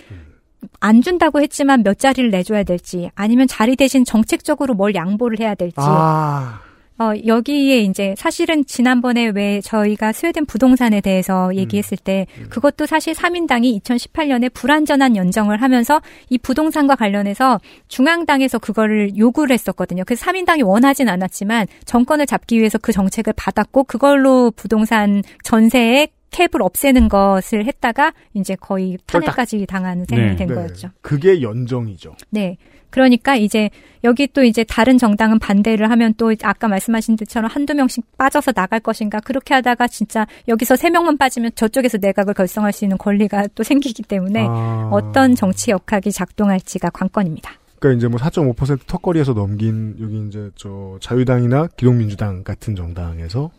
[0.81, 5.77] 안 준다고 했지만 몇 자리를 내줘야 될지 아니면 자리 대신 정책적으로 뭘 양보를 해야 될지
[5.79, 6.61] 아.
[6.98, 13.80] 어, 여기에 이제 사실은 지난번에 왜 저희가 스웨덴 부동산에 대해서 얘기했을 때 그것도 사실 3인당이
[13.82, 20.02] 2018년에 불완전한 연정을 하면서 이 부동산과 관련해서 중앙당에서 그거를 요구를 했었거든요.
[20.04, 27.08] 그래서 3인당이 원하진 않았지만 정권을 잡기 위해서 그 정책을 받았고 그걸로 부동산 전세의 캡을 없애는
[27.08, 30.37] 것을 했다가 이제 거의 탄핵까지 당하는 셈이 네.
[30.37, 30.54] 된 네.
[30.54, 30.90] 거였죠.
[31.00, 32.16] 그게 연정이죠.
[32.30, 32.58] 네.
[32.90, 33.70] 그러니까 이제
[34.05, 38.81] 여기 또 이제 다른 정당은 반대를 하면 또 아까 말씀하신 것처럼 한두 명씩 빠져서 나갈
[38.81, 43.62] 것인가 그렇게 하다가 진짜 여기서 세 명만 빠지면 저쪽에서 내각을 결성할 수 있는 권리가 또
[43.62, 44.90] 생기기 때문에 아.
[44.92, 47.53] 어떤 정치 역학이 작동할지가 관건입니다.
[47.79, 53.51] 그러니까 이제 뭐 4.5% 턱걸이에서 넘긴 여기 이제 저 자유당이나 기독민주당 같은 정당에서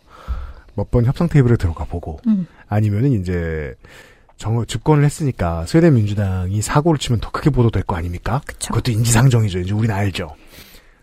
[0.74, 2.46] 몇 번 협상 테이블에 들어가 보고 음.
[2.68, 3.74] 아니면은 이제
[4.40, 8.40] 정 집권을 했으니까 스웨덴 민주당이 사고를 치면 더 크게 보도될 거 아닙니까?
[8.46, 8.72] 그쵸.
[8.72, 9.58] 그것도 인지상정이죠.
[9.58, 10.34] 이제 우리는 알죠.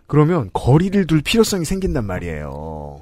[0.07, 2.99] 그러면 거리를 둘 필요성이 생긴단 말이에요.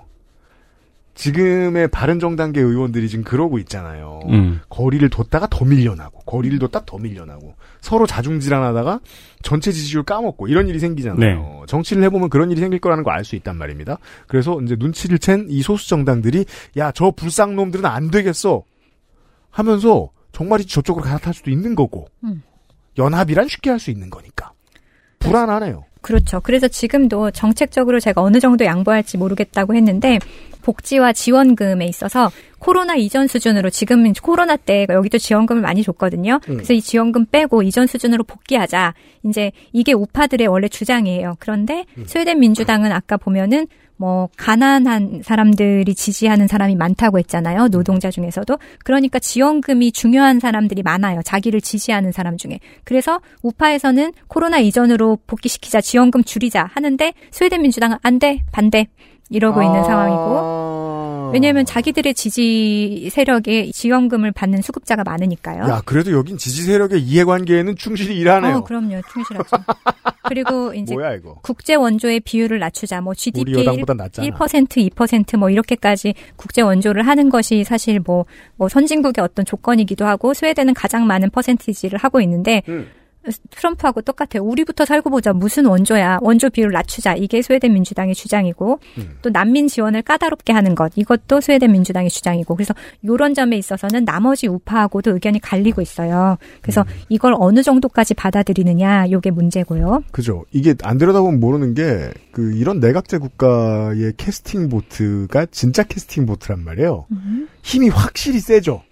[1.14, 4.20] 지금의 바른정당계 의원들이 지금 그러고 있잖아요.
[4.28, 4.60] 음.
[4.68, 9.00] 거리를 뒀다가 더 밀려나고 거리를 뒀다 더 밀려나고 서로 자중질환하다가
[9.42, 11.18] 전체 지지율 까먹고 이런 일이 생기잖아요.
[11.18, 11.62] 네.
[11.68, 14.00] 정치를 해보면 그런 일이 생길 거라는 걸알수 있단 말입니다.
[14.28, 16.44] 그래서 이제 눈치를 챈 이 소수 정당들이
[16.76, 18.64] 야 저 불쌍 놈들은 안 되겠어
[19.50, 22.44] 하면서 정말이지 저쪽으로 갈아탈 수도 있는 거고 음.
[22.98, 24.52] 연합이란 쉽게 할 수 있는 거니까
[25.20, 25.86] 불안하네요.
[26.02, 26.40] 그렇죠.
[26.42, 30.20] 그래서 지금도 정책적으로 제가 어느 정도 양보할지 모르겠다고 했는데
[30.62, 36.40] 복지와 지원금에 있어서 코로나 이전 수준으로 지금 코로나 때 여기도 지원금을 많이 줬거든요.
[36.50, 36.56] 음.
[36.56, 38.94] 그래서 이 지원금 빼고 이전 수준으로 복귀하자.
[39.24, 41.38] 이제 이게 우파들의 원래 주장이에요.
[41.40, 42.06] 그런데 음.
[42.06, 43.68] 스웨덴 민주당은 아까 보면은
[43.98, 47.70] 뭐 가난한 사람들이 지지하는 사람이 많다고 했잖아요.
[47.70, 48.58] 노동자 중에서도.
[48.84, 51.22] 그러니까 지원금이 중요한 사람들이 많아요.
[51.24, 52.60] 자기를 지지하는 사람 중에.
[52.84, 58.88] 그래서 우파에서는 코로나 이전으로 복귀시키자, 지원금 줄이자 하는데 스웨덴 민주당은 안 돼, 반대
[59.30, 59.84] 이러고 있는 아.
[59.84, 60.85] 상황이고.
[61.36, 65.64] 왜냐하면 자기들의 지지 세력에 지원금을 받는 수급자가 많으니까요.
[65.64, 68.58] 야 그래도 여긴 지지 세력의 이해관계에는 충실히 일하네요.
[68.58, 69.02] 어, 그럼요.
[69.12, 69.58] 충실하죠.
[70.28, 71.36] 그리고 이제 뭐야 이거?
[71.42, 73.02] 국제 원조의 비율을 낮추자.
[73.02, 74.28] 뭐 GDP 여당보다 낫잖아.
[74.28, 80.74] 1%, 2%뭐 이렇게까지 국제 원조를 하는 것이 사실 뭐, 뭐 선진국의 어떤 조건이기도 하고 스웨덴은
[80.74, 82.88] 가장 많은 퍼센티지를 하고 있는데 음.
[83.50, 84.44] 트럼프하고 똑같아요.
[84.44, 85.34] 우리부터 살고 보자.
[85.34, 86.20] 무슨 원조야.
[86.22, 87.16] 원조 비율 낮추자.
[87.16, 89.18] 이게 스웨덴 민주당의 주장이고 음.
[89.22, 90.92] 또 난민 지원을 까다롭게 하는 것.
[90.96, 92.56] 이것도 스웨덴 민주당의 주장이고.
[92.56, 92.74] 그래서
[93.06, 96.38] 요런 점에 있어서는 나머지 우파하고도 의견이 갈리고 있어요.
[96.62, 96.88] 그래서 음.
[97.10, 99.12] 이걸 어느 정도까지 받아들이느냐.
[99.12, 100.04] 요게 문제고요.
[100.12, 100.46] 그죠.
[100.52, 107.06] 이게 안 들여다보면 모르는 게, 그, 이런 내각제 국가의 캐스팅 보트가 진짜 캐스팅 보트란 말이에요.
[107.64, 108.84] 힘이 확실히 세죠.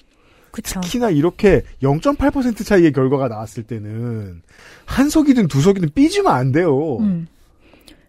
[0.54, 0.80] 그렇죠.
[0.82, 4.42] 특히나 이렇게 0.8% 차이의 결과가 나왔을 때는,
[4.86, 6.98] 한 석이든 두 석이든 삐지면 안 돼요.
[7.00, 7.28] 음.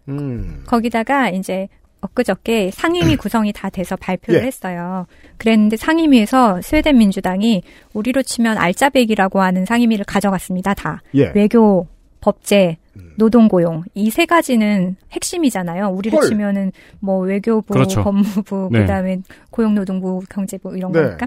[0.09, 0.63] 음.
[0.67, 1.69] 거기다가 이제
[2.03, 4.47] 엊그저께 상임위 구성이 다 돼서 발표를 예.
[4.47, 5.07] 했어요.
[5.39, 7.63] 그랬는데 상임위에서 스웨덴 민주당이
[7.95, 10.75] 우리로 치면 알짜배기라고 하는 상임위를 가져갔습니다.
[10.75, 11.03] 다.
[11.15, 11.33] 예.
[11.35, 11.87] 외교,
[12.21, 13.13] 법제, 음.
[13.17, 15.89] 노동 고용 이 세 가지는 핵심이잖아요.
[15.89, 16.29] 우리로 헐.
[16.29, 18.05] 치면은 뭐 외교부, 그렇죠.
[18.05, 18.81] 법무부, 네.
[18.81, 19.19] 그다음에
[19.51, 21.01] 고용노동부, 경제부 이런 네.
[21.03, 21.27] 거니까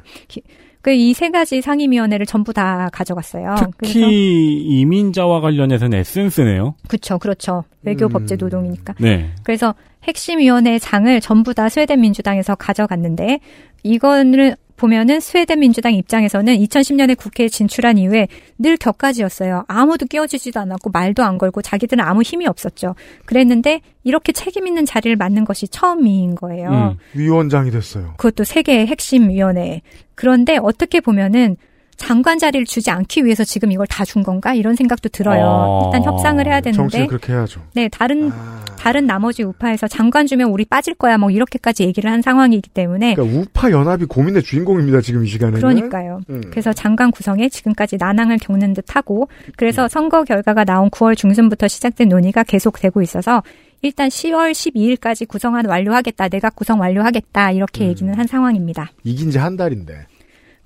[0.82, 3.56] 그 이 세 가지 상임위원회를 전부 다 가져갔어요.
[3.82, 6.76] 특히 이민자와 관련해서는 에센스네요.
[6.88, 7.64] 그렇죠, 그렇죠.
[7.84, 8.10] 외교, 음.
[8.10, 8.94] 법제, 노동이니까.
[9.00, 9.30] 네.
[9.44, 13.40] 그래서 핵심위원회 장을 전부 다 스웨덴 민주당에서 가져갔는데
[13.84, 19.66] 이거를 보면은 스웨덴 민주당 입장에서는 2010년에 국회에 진출한 이후에 늘 격가지였어요.
[19.68, 22.96] 아무도 끼워주지도 않았고 말도 안 걸고 자기들은 아무 힘이 없었죠.
[23.26, 26.70] 그랬는데 이렇게 책임 있는 자리를 맡는 것이 처음인 거예요.
[26.70, 26.98] 음.
[27.20, 28.14] 위원장이 됐어요.
[28.18, 29.82] 그것도 세계의 핵심 위원회.
[30.16, 31.58] 그런데 어떻게 보면은
[31.98, 35.44] 장관 자리를 주지 않기 위해서 지금 이걸 다 준 건가 이런 생각도 들어요.
[35.46, 35.92] 어.
[35.92, 37.62] 일단 협상을 해야 정치를 되는데 그렇게 해야죠.
[37.74, 38.64] 네 다른 아.
[38.78, 43.40] 다른 나머지 우파에서 장관 주면 우리 빠질 거야 뭐 이렇게까지 얘기를 한 상황이기 때문에 그러니까
[43.40, 45.60] 우파 연합이 고민의 주인공입니다, 지금 이 시간에는.
[45.60, 46.22] 그러니까요.
[46.30, 46.42] 음.
[46.52, 52.44] 그래서 장관 구성에 지금까지 난항을 겪는 듯하고 그래서 선거 결과가 나온 9월 중순부터 시작된 논의가
[52.44, 53.44] 계속되고 있어서
[53.82, 56.30] 일단 10월 12일까지 구성안 완료하겠다.
[56.30, 57.52] 내각 구성 완료하겠다.
[57.52, 57.90] 이렇게 음.
[57.90, 58.92] 얘기는 한 상황입니다.
[59.04, 60.06] 이긴 지 한 달인데.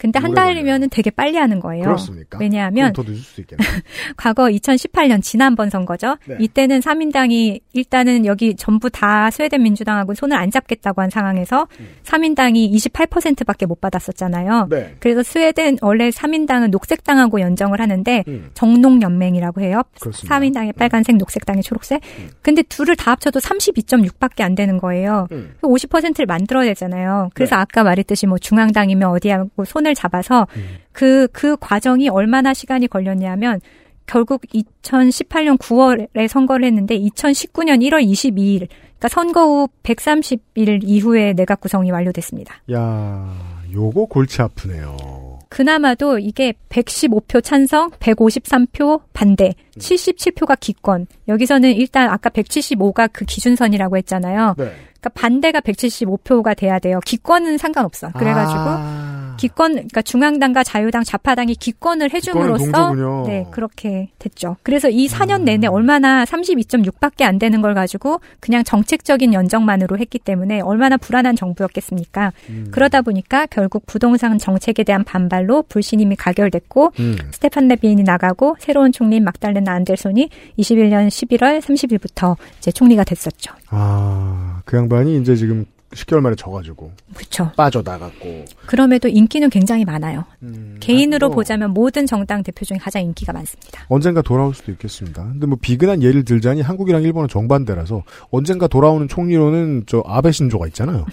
[0.02, 1.84] 근데 한 오래 달이면은 되게 빨리 하는 거예요.
[1.84, 2.40] 그렇습니까?
[2.40, 3.64] 왜냐하면 좀더 늦을 수 있겠네.
[4.18, 6.18] 과거 2018년 지난번 선거죠.
[6.26, 6.38] 네.
[6.40, 11.88] 이때는 3인당이 일단은 여기 전부 다 스웨덴 민주당하고 손을 안 잡겠다고 한 상황에서 음.
[12.04, 14.70] 3인당이 28%밖에 못 받았었잖아요.
[14.72, 14.96] 네.
[15.00, 18.50] 그래서 스웨덴 원래 3인당은 녹색당하고 연정을 하는데 음.
[18.56, 19.84] 정농 연맹이라고 해요.
[20.00, 20.40] 그렇습니다.
[20.40, 22.02] 3인당의 빨간색, 녹색당의 초록색.
[22.42, 25.28] 근데 둘을 다 합쳐도 32.6밖에 안 되는 거예요.
[25.32, 25.54] 음.
[25.62, 27.30] 50%를 만들어야 되잖아요.
[27.36, 27.62] 그래서 네.
[27.62, 30.78] 아까 말했듯이 뭐 중앙당이면 어디하고 손을 잡아서 음.
[30.92, 33.60] 그, 그 과정이 얼마나 시간이 걸렸냐면
[34.06, 41.92] 결국 2018년 9월에 선거를 했는데 2019년 1월 22일, 그러니까 선거 후 130일 이후에 내각 구성이
[41.92, 42.56] 완료됐습니다.
[42.72, 45.40] 야, 요거 골치 아프네요.
[45.50, 51.08] 그나마도 이게 115표 찬성, 153표 반대, 77표가 기권.
[51.28, 54.56] 여기서는 일단 아까 175가 그 기준선이라고 했잖아요.
[54.58, 54.64] 네.
[54.66, 57.00] 그러니까 반대가 175표가 돼야 돼요.
[57.06, 58.12] 기권은 상관없어.
[58.12, 62.94] 그래가지고 아, 기권, 그러니까 중앙당과 자유당, 좌파당이 기권을 해줌으로써.
[63.26, 64.58] 네 그렇게 됐죠.
[64.64, 65.46] 그래서 이 4년 음.
[65.46, 72.32] 내내 얼마나 32.6밖에 안 되는 걸 가지고 그냥 정책적인 연정만으로 했기 때문에 얼마나 불안한 정부였겠습니까.
[72.50, 72.68] 음.
[72.72, 77.18] 그러다 보니까 결국 부동산 정책에 대한 반발로 불신임이 가결됐고 음.
[77.32, 83.54] 스테판 레빈이 나가고 새로운 총리인 막달레나 안델손이 21년 11월 30일부터 이제 총리가 됐었죠.
[83.70, 87.52] 아, 그 양반이 이제 지금 10개월 만에 져가지고 그렇죠.
[87.56, 88.46] 빠져나갔고.
[88.66, 90.26] 그럼에도 인기는 굉장히 많아요.
[90.44, 93.86] 음, 개인으로 뭐 보자면 모든 정당 대표 중에 가장 인기가 많습니다.
[93.90, 95.24] 언젠가 돌아올 수도 있겠습니다.
[95.24, 101.06] 근데 뭐 비근한 예를 들자니 한국이랑 일본은 정반대라서 언젠가 돌아오는 총리로는 저 아베 신조가 있잖아요.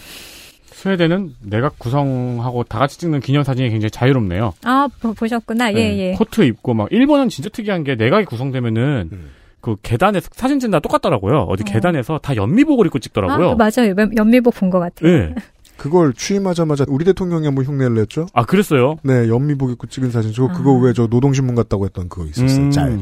[0.78, 4.54] 스웨덴은 내각 구성하고 다 같이 찍는 기념사진이 굉장히 자유롭네요.
[4.62, 5.72] 아 보, 보셨구나.
[5.72, 6.12] 예 네, 예.
[6.12, 9.30] 코트 입고 막 일본은 진짜 특이한 게 내각이 구성되면은 음.
[9.60, 11.40] 그 계단에 사진 찍는 다 똑같더라고요.
[11.48, 11.64] 어디 어.
[11.66, 13.50] 계단에서 다 연미복을 입고 찍더라고요.
[13.50, 13.94] 아, 맞아요.
[13.98, 15.10] 연- 연미복 본 것 같아요.
[15.10, 15.34] 네.
[15.76, 18.26] 그걸 취임하자마자 우리 대통령이 한번 흉내를 냈죠.
[18.32, 18.96] 아 그랬어요.
[19.04, 20.32] 네, 연미복 입고 찍은 사진.
[20.32, 20.80] 저 그거 아.
[20.82, 22.64] 왜저 노동신문 같다고 했던 그거 있었어요.
[22.66, 22.70] 음.
[22.70, 23.00] 짤.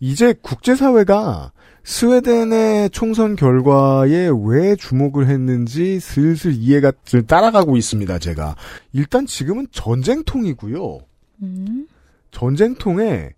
[0.00, 1.52] 이제 국제사회가
[1.84, 6.92] 스웨덴의 총선 결과에 왜 주목을 했는지 슬슬 이해가
[7.26, 8.56] 따라가고 있습니다, 제가.
[8.92, 10.98] 일단 지금은 전쟁통이고요.
[11.42, 11.86] 음.
[12.30, 13.30] 전쟁통에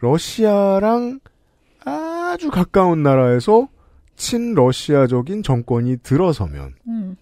[0.00, 1.20] 러시아랑
[2.28, 3.68] 아주 가까운 나라에서
[4.16, 7.16] 친러시아적인 정권이 들어서면 음.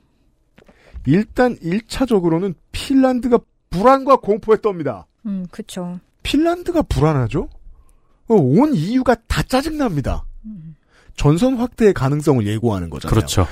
[1.07, 3.39] 일단 1차적으로는 핀란드가
[3.71, 5.05] 불안과 공포에 떱니다.
[5.27, 6.01] 음, 그쵸.
[6.23, 7.49] 핀란드가 불안하죠?
[8.29, 10.25] 어, 온 이유가 다 짜증납니다.
[10.47, 10.75] 음.
[11.15, 13.15] 전선 확대의 가능성을 예고하는 거잖아요.
[13.15, 13.47] 그렇죠.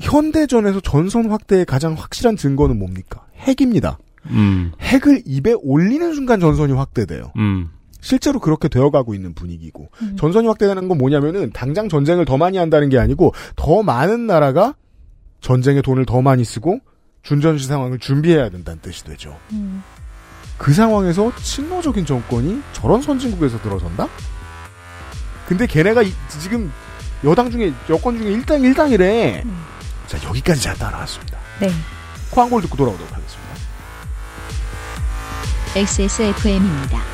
[0.00, 3.26] 현대전에서 전선 확대의 가장 확실한 증거는 뭡니까?
[3.36, 3.98] 핵입니다.
[4.26, 4.72] 음.
[4.80, 7.32] 핵을 입에 올리는 순간 전선이 확대돼요.
[7.36, 7.70] 음.
[8.04, 10.16] 실제로 그렇게 되어가고 있는 분위기고 음.
[10.18, 14.74] 전선이 확대되는 건 뭐냐면은 당장 전쟁을 더 많이 한다는 게 아니고 더 많은 나라가
[15.40, 16.80] 전쟁에 돈을 더 많이 쓰고
[17.22, 19.38] 준전시 상황을 준비해야 된다는 뜻이 되죠.
[19.52, 19.82] 음.
[20.58, 24.06] 그 상황에서 친노적인 정권이 저런 선진국에서 들어선다?
[25.48, 26.70] 근데 걔네가 이- 지금
[27.24, 29.42] 여당 중에 여권 중에 일당 일당이래.
[29.46, 29.64] 음.
[30.08, 31.38] 자 여기까지 잘 따라왔습니다.
[31.60, 31.70] 네.
[32.30, 33.54] 광고를 듣고 돌아오도록 하겠습니다.
[35.74, 37.13] XSFM입니다.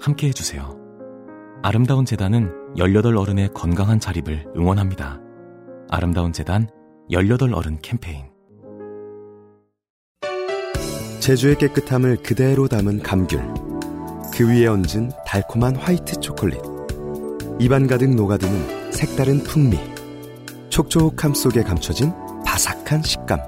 [0.00, 0.76] 함께 해주세요.
[1.62, 5.20] 아름다운 재단은 18 어른의 건강한 자립을 응원합니다.
[5.88, 6.68] 아름다운 재단
[7.10, 8.24] 18 어른 캠페인.
[11.20, 13.40] 제주의 깨끗함을 그대로 담은 감귤.
[14.32, 16.60] 그 위에 얹은 달콤한 화이트 초콜릿.
[17.58, 19.78] 입안 가득 녹아드는 색다른 풍미.
[20.68, 22.12] 촉촉함 속에 감춰진
[22.44, 23.40] 바삭한 식감.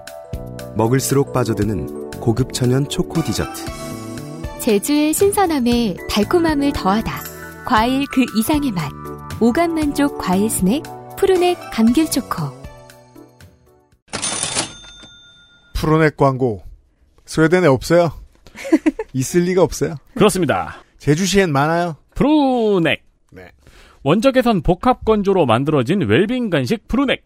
[0.77, 3.78] 먹을수록 빠져드는 고급 천연 초코 디저트.
[4.61, 7.65] 제주의 신선함에 달콤함을 더하다.
[7.65, 8.91] 과일 그 이상의 맛.
[9.41, 10.83] 오감 만족 과일 스낵
[11.17, 12.59] 프루넥 감귤 초코.
[15.75, 16.63] 프루넥 광고.
[17.25, 18.13] 스웨덴에 없어요.
[19.13, 19.95] 있을 리가 없어요.
[20.15, 20.83] 그렇습니다.
[20.99, 21.97] 제주시엔 많아요.
[22.15, 23.05] 프루넥.
[23.31, 23.53] 네.
[24.03, 27.25] 원적외선 복합 건조로 만들어진 웰빙 간식 프루넥.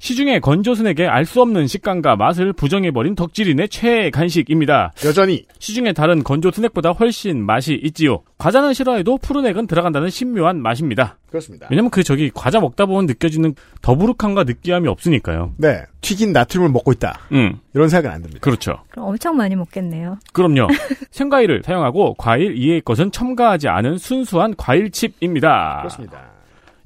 [0.00, 4.92] 시중의 건조 스낵의 알수 없는 식감과 맛을 부정해버린 덕질인의 최애 간식입니다.
[5.04, 8.22] 여전히 시중의 다른 건조 스낵보다 훨씬 맛이 있지요.
[8.38, 11.18] 과자는 싫어해도 프루넥은 들어간다는 신묘한 맛입니다.
[11.28, 11.68] 그렇습니다.
[11.70, 15.52] 왜냐면 그 저기 과자 먹다 보면 느껴지는 더부룩함과 느끼함이 없으니까요.
[15.58, 15.82] 네.
[16.00, 17.20] 튀긴 나트륨을 먹고 있다.
[17.32, 17.58] 음.
[17.74, 18.40] 이런 생각은 안 듭니다.
[18.40, 18.78] 그렇죠.
[18.88, 20.18] 그럼 엄청 많이 먹겠네요.
[20.32, 20.68] 그럼요.
[21.12, 25.76] 생과일을 사용하고 과일 이외의 것은 첨가하지 않은 순수한 과일칩입니다.
[25.80, 26.29] 그렇습니다.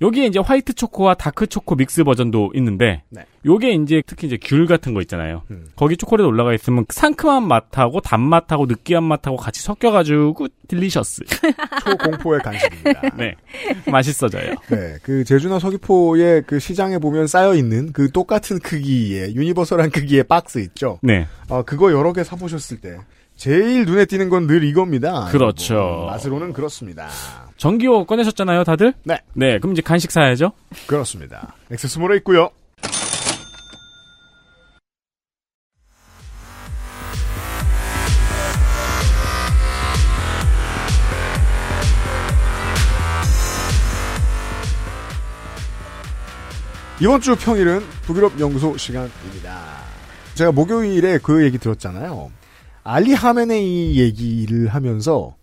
[0.04, 3.24] 여기에 이제 화이트 초코와 다크 초코 믹스 버전도 있는데 네.
[3.46, 5.42] 요게 이제 특히 이제 귤 같은 거 있잖아요.
[5.50, 5.66] 음.
[5.76, 11.22] 거기 초콜릿 올라가 있으면 상큼한 맛하고 단맛하고 느끼한 맛하고 같이 섞여 가지고 delicious.
[11.84, 13.00] 초공포의 간식입니다.
[13.16, 13.34] 네,
[13.90, 14.54] 맛있어져요.
[14.68, 20.58] 네, 그 제주나 서귀포의 그 시장에 보면 쌓여 있는 그 똑같은 크기의 유니버설한 크기의 박스
[20.58, 20.98] 있죠.
[21.02, 22.96] 네, 어 그거 여러 개 사 보셨을 때
[23.36, 25.26] 제일 눈에 띄는 건 늘 이겁니다.
[25.30, 25.74] 그렇죠.
[25.74, 27.08] 뭐, 맛으로는 그렇습니다.
[27.56, 28.94] 전기호 꺼내셨잖아요, 다들.
[29.04, 30.52] 네, 네, 그럼 이제 간식 사야죠.
[30.86, 31.54] 그렇습니다.
[31.70, 32.50] 액세스몰에 있고요.
[47.00, 49.60] 이번 주 평일은 북유럽 연구소 시간입니다.
[50.34, 52.30] 제가 목요일에 그 얘기 들었잖아요.
[52.84, 55.34] 알리 하메네이 얘기를 하면서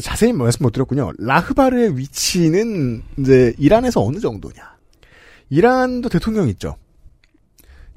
[0.00, 1.12] 자세히 말씀 못 드렸군요.
[1.18, 4.72] 라흐바르의 위치는 이제 이란에서 어느 정도냐.
[5.50, 6.76] 이란도 대통령 있죠.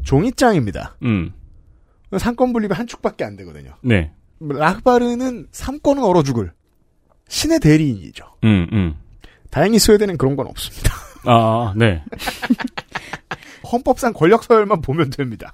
[0.04, 0.98] 종이장입니다.
[1.04, 1.34] 음,
[2.18, 3.76] 상권 분립이 한 축밖에 안 되거든요.
[3.82, 6.52] 네, 라흐바르는 삼권은 얼어 죽을
[7.28, 8.26] 신의 대리인이죠.
[8.44, 8.96] 음, 음.
[9.50, 10.94] 다행히 스웨덴은 그런 건 없습니다.
[11.24, 12.04] 아, 네.
[13.72, 15.54] 헌법상 권력 서열만 보면 됩니다.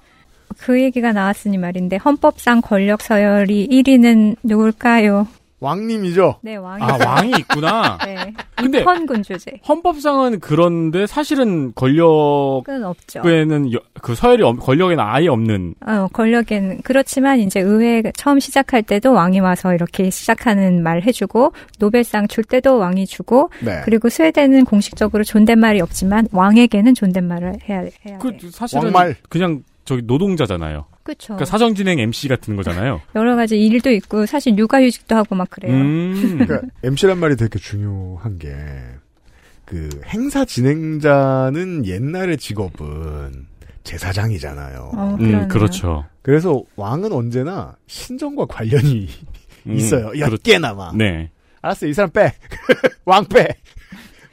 [0.58, 5.26] 그 얘기가 나왔으니 말인데 헌법상 권력 서열이 1위는 누굴까요?
[5.62, 6.40] 왕님이죠.
[6.42, 6.82] 네, 왕이.
[6.82, 7.96] 아, 왕이 있구나.
[8.04, 8.32] 네.
[8.56, 9.52] 근데- 입헌군 주제.
[9.68, 13.20] 헌법상은 그런데 사실은 권력에는 그건 없죠.
[13.20, 15.74] 여- 그 서열이 없- 권력에는 아예 없는.
[15.86, 22.26] 어, 권력에는 그렇지만 이제 의회 처음 시작할 때도 왕이 와서 이렇게 시작하는 말 해주고 노벨상
[22.28, 23.80] 줄 때도 왕이 주고 네.
[23.84, 28.50] 그리고 스웨덴은 공식적으로 존댓말이 없지만 왕에게는 존댓말을 해야 해야 그 돼.
[28.50, 29.16] 사실은 왕말.
[29.28, 30.84] 그냥 저기 노동자잖아요.
[31.02, 31.28] 그렇죠.
[31.34, 33.00] 그러니까 사정 진행 MC 같은 거잖아요.
[33.16, 35.72] 여러 가지 일도 있고 사실 육아휴직도 하고 막 그래요.
[35.74, 36.38] 음.
[36.38, 38.54] 그러니까 MC란 말이 되게 중요한 게,
[39.64, 43.46] 그, 행사 진행자는 옛날의 직업은
[43.84, 44.92] 제사장이잖아요.
[44.94, 45.48] 어, 음.
[45.48, 46.04] 그렇죠.
[46.22, 49.08] 그래서 왕은 언제나 신정과 관련이
[49.66, 50.10] 음, 있어요.
[50.14, 50.92] 몇 그렇- 개나마.
[50.94, 51.30] 네.
[51.62, 52.32] 알았어, 이 사람 빼.
[53.04, 53.48] 왕 빼.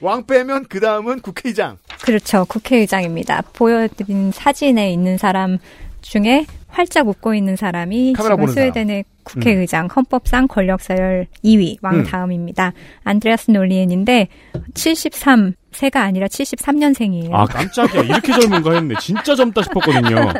[0.02, 1.78] 왕 빼면 그 다음은 국회의장.
[2.04, 2.46] 그렇죠.
[2.46, 3.42] 국회의장입니다.
[3.54, 5.58] 보여드린 사진에 있는 사람
[6.02, 9.04] 중에 활짝 웃고 있는 사람이 지금 스웨덴의
[9.34, 12.04] 국회의장 헌법상 권력서열 2위 왕 음.
[12.04, 12.74] 다음입니다.
[13.04, 14.28] 안드레아스 놀리엔인데
[14.74, 17.34] 73세가 아니라 73년생이에요.
[17.34, 18.96] 아 깜짝이야 이렇게 젊은가 했네.
[19.00, 20.34] 진짜 젊다 싶었거든요.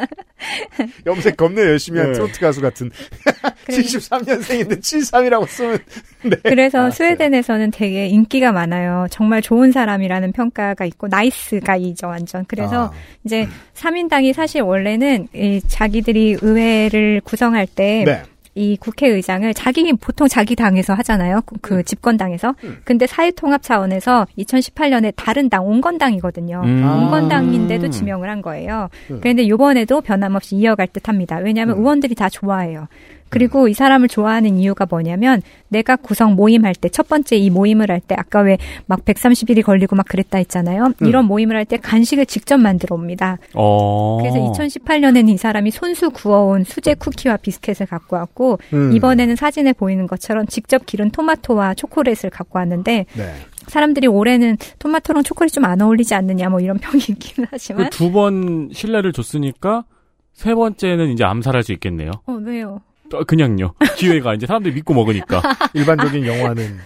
[1.06, 2.14] 염색 겁내 열심히 한 네.
[2.14, 2.90] 트로트 가수 같은
[3.68, 5.80] 73년생인데 73이라고 쓰면
[6.24, 6.36] 네.
[6.44, 6.92] 그래서 알았어요.
[6.92, 9.08] 스웨덴에서는 되게 인기가 많아요.
[9.12, 12.46] 정말 좋은 사람이라는 평가가 있고 nice guy죠 완전.
[12.48, 12.92] 그래서 아.
[13.26, 18.24] 이제 3인당이 사실 원래는 이 자기들이 의회를 구성할 때 네.
[18.60, 21.42] 이 국회의장을 자기 보통 자기 당에서 하잖아요.
[21.46, 21.60] 그- 음.
[21.62, 22.56] 그 집권당에서.
[22.84, 26.62] 근데 사회통합 차원에서 2018년에 다른 당 온건당이거든요.
[26.66, 26.84] 음.
[26.84, 27.90] 온건당인데도 아.
[27.90, 28.90] 지명을 한 거예요.
[29.12, 29.20] 음.
[29.22, 31.38] 그런데 이번에도 변함없이 이어갈 듯합니다.
[31.38, 32.88] 왜냐하면 의원들이 다 좋아해요.
[33.30, 38.00] 그리고 이 사람을 좋아하는 이유가 뭐냐면 내가 구성 모임할 때 첫 번째 이 모임을 할
[38.02, 40.94] 때 아까 왜 막 130일이 걸리고 막 그랬다 했잖아요.
[41.02, 41.08] 음.
[41.08, 43.38] 이런 모임을 할 때 간식을 직접 만들어 옵니다.
[43.54, 44.18] 어.
[44.22, 48.92] 그래서 2018년에는 이 사람이 손수 구워온 수제 쿠키와 비스켓을 갖고 왔고 음.
[48.94, 53.34] 이번에는 사진에 보이는 것처럼 직접 기른 토마토와 초콜릿을 갖고 왔는데 네.
[53.68, 58.12] 사람들이 올해는 토마토랑 초콜릿 좀 안 어울리지 않느냐 뭐 이런 평이 있긴 하지만 그 두
[58.12, 59.84] 번 신뢰를 줬으니까
[60.34, 62.12] 세 번째는 이제 암살할 수 있겠네요.
[62.26, 62.82] 어 왜요?
[63.14, 63.74] 어, 그냥요.
[63.98, 65.42] 기회가 이제 사람들이 믿고 먹으니까.
[65.74, 66.78] 일반적인 영화는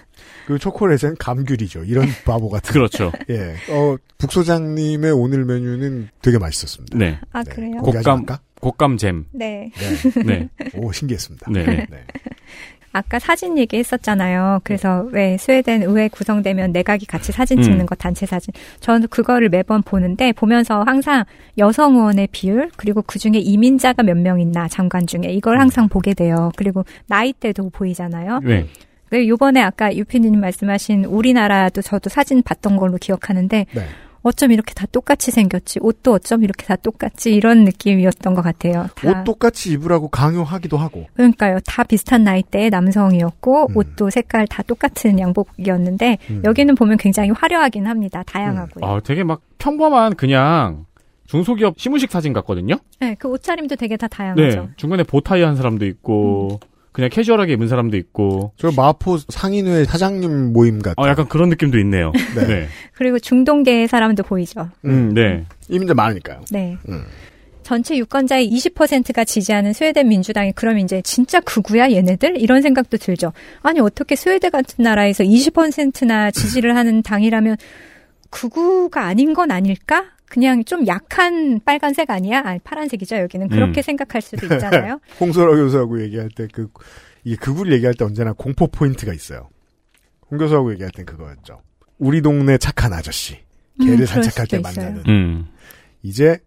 [0.47, 1.83] 그 초콜릿은 감귤이죠.
[1.85, 2.71] 이런 바보 같은.
[2.73, 3.11] 그렇죠.
[3.29, 3.55] 예.
[3.69, 6.97] 어, 북소장님의 오늘 메뉴는 되게 맛있었습니다.
[6.97, 7.19] 네.
[7.31, 7.77] 아 그래요?
[7.81, 8.37] 공개하지 곶감?
[8.61, 9.25] 곶감잼.
[9.33, 9.71] 네.
[10.25, 10.49] 네.
[10.75, 11.51] 오, 신기했습니다.
[11.51, 11.63] 네.
[11.89, 12.05] 네.
[12.93, 14.61] 아까 사진 얘기했었잖아요.
[14.63, 17.63] 그래서 왜 스웨덴 의회 구성되면 내각이 같이 사진 음.
[17.63, 18.53] 찍는 거 단체 사진.
[18.79, 21.25] 저는 그거를 매번 보는데 보면서 항상
[21.57, 26.13] 여성 의원의 비율 그리고 그 중에 이민자가 몇 명 있나 장관 중에 이걸 항상 보게
[26.13, 26.51] 돼요.
[26.55, 28.39] 그리고 나이대도 보이잖아요.
[28.43, 28.67] 네.
[29.09, 33.85] 그 요번에 아까 유피디님 말씀하신 우리나라도 저도 사진 봤던 걸로 기억하는데 네.
[34.23, 38.87] 어쩜 이렇게 다 똑같이 생겼지 옷도 어쩜 이렇게 다 똑같지 이런 느낌이었던 것 같아요.
[38.95, 39.09] 다.
[39.09, 41.05] 옷 똑같이 입으라고 강요하기도 하고.
[41.13, 41.59] 그러니까요.
[41.65, 43.77] 다 비슷한 나이대의 남성이었고 음.
[43.77, 46.41] 옷도 색깔 다 똑같은 양복이었는데 음.
[46.45, 48.23] 여기는 보면 굉장히 화려하긴 합니다.
[48.25, 48.85] 다양하고요.
[48.85, 50.85] 아, 되게 막 평범한 그냥
[51.27, 52.75] 중소기업 시무식 사진 같거든요.
[52.99, 54.61] 네, 그 옷차림도 되게 다 다양하죠.
[54.61, 54.69] 네.
[54.77, 56.59] 중간에 보타이 한 사람도 있고
[56.93, 58.53] 그냥 캐주얼하게 입은 사람도 있고.
[58.55, 61.03] 저 마포 상인회 사장님 모임 같은.
[61.03, 62.11] 어, 약간 그런 느낌도 있네요.
[62.37, 62.47] 네.
[62.47, 62.67] 네.
[62.93, 64.69] 그리고 중동계의 사람도 보이죠.
[64.85, 65.45] 음, 네.
[65.69, 66.41] 이민자 많으니까요.
[66.51, 66.77] 네.
[66.87, 67.03] 음.
[67.63, 73.31] 전체 유권자의 20%가 지지하는 스웨덴 민주당이 그럼 이제 진짜 극우야 얘네들 이런 생각도 들죠.
[73.61, 77.57] 아니 어떻게 스웨덴 같은 나라에서 20%나 지지를 하는 당이라면
[78.29, 80.05] 극우가 아닌 건 아닐까?
[80.33, 82.41] 그냥 좀 약한 빨간색 아니야?
[82.43, 83.83] 아니 파란색이죠 여기는 그렇게 음.
[83.83, 84.99] 생각할 수도 있잖아요.
[85.21, 86.69] 홍소라 교수하고 얘기할 때 그,
[87.23, 89.49] 이게 그걸 얘기할 때 언제나 공포 포인트가 있어요.
[90.31, 91.61] 홍 교수하고 얘기할 땐 그거였죠.
[91.99, 93.37] 우리 동네 착한 아저씨.
[93.79, 94.57] 개를 음, 산책할 때.
[94.57, 95.03] 만나는.
[95.07, 95.45] 음.
[96.01, 96.39] 이제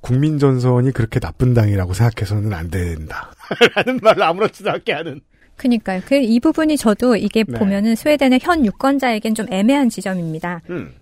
[0.00, 3.30] 국민전선이 그렇게 나쁜 당이라고 생각해서는 안 된다.
[3.76, 5.20] 라는 말을 아무렇지도 않게 하는.
[5.56, 6.00] 그니까요.
[6.06, 7.58] 그 이 부분이 저도 이게 네.
[7.58, 10.62] 보면은 스웨덴의 현 유권자에겐 좀 애매한 지점입니다.
[10.70, 10.94] 음.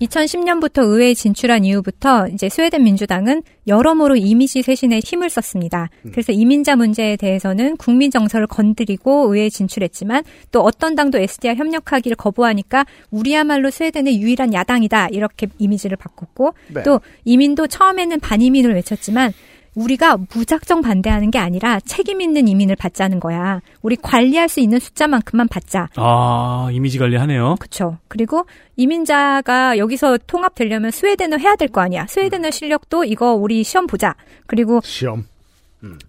[0.00, 5.90] 2010년부터 의회에 진출한 이후부터 이제 스웨덴 민주당은 여러모로 이미지 쇄신에 힘을 썼습니다.
[6.12, 12.86] 그래서 이민자 문제에 대해서는 국민 정서를 건드리고 의회에 진출했지만 또 어떤 당도 SD와 협력하기를 거부하니까
[13.10, 16.82] 우리야말로 스웨덴의 유일한 야당이다 이렇게 이미지를 바꿨고 네.
[16.84, 19.32] 또 이민도 처음에는 반이민을 외쳤지만
[19.82, 23.60] 우리가 무작정 반대하는 게 아니라 책임 있는 이민을 받자는 거야.
[23.80, 25.88] 우리 관리할 수 있는 숫자만큼만 받자.
[25.96, 27.54] 아, 이미지 관리하네요.
[27.60, 27.98] 그렇죠.
[28.08, 28.44] 그리고
[28.76, 32.06] 이민자가 여기서 통합되려면 스웨덴어 해야 될 거 아니야.
[32.08, 34.14] 스웨덴어 실력도 이거 우리 시험 보자.
[34.46, 35.24] 그리고 시험.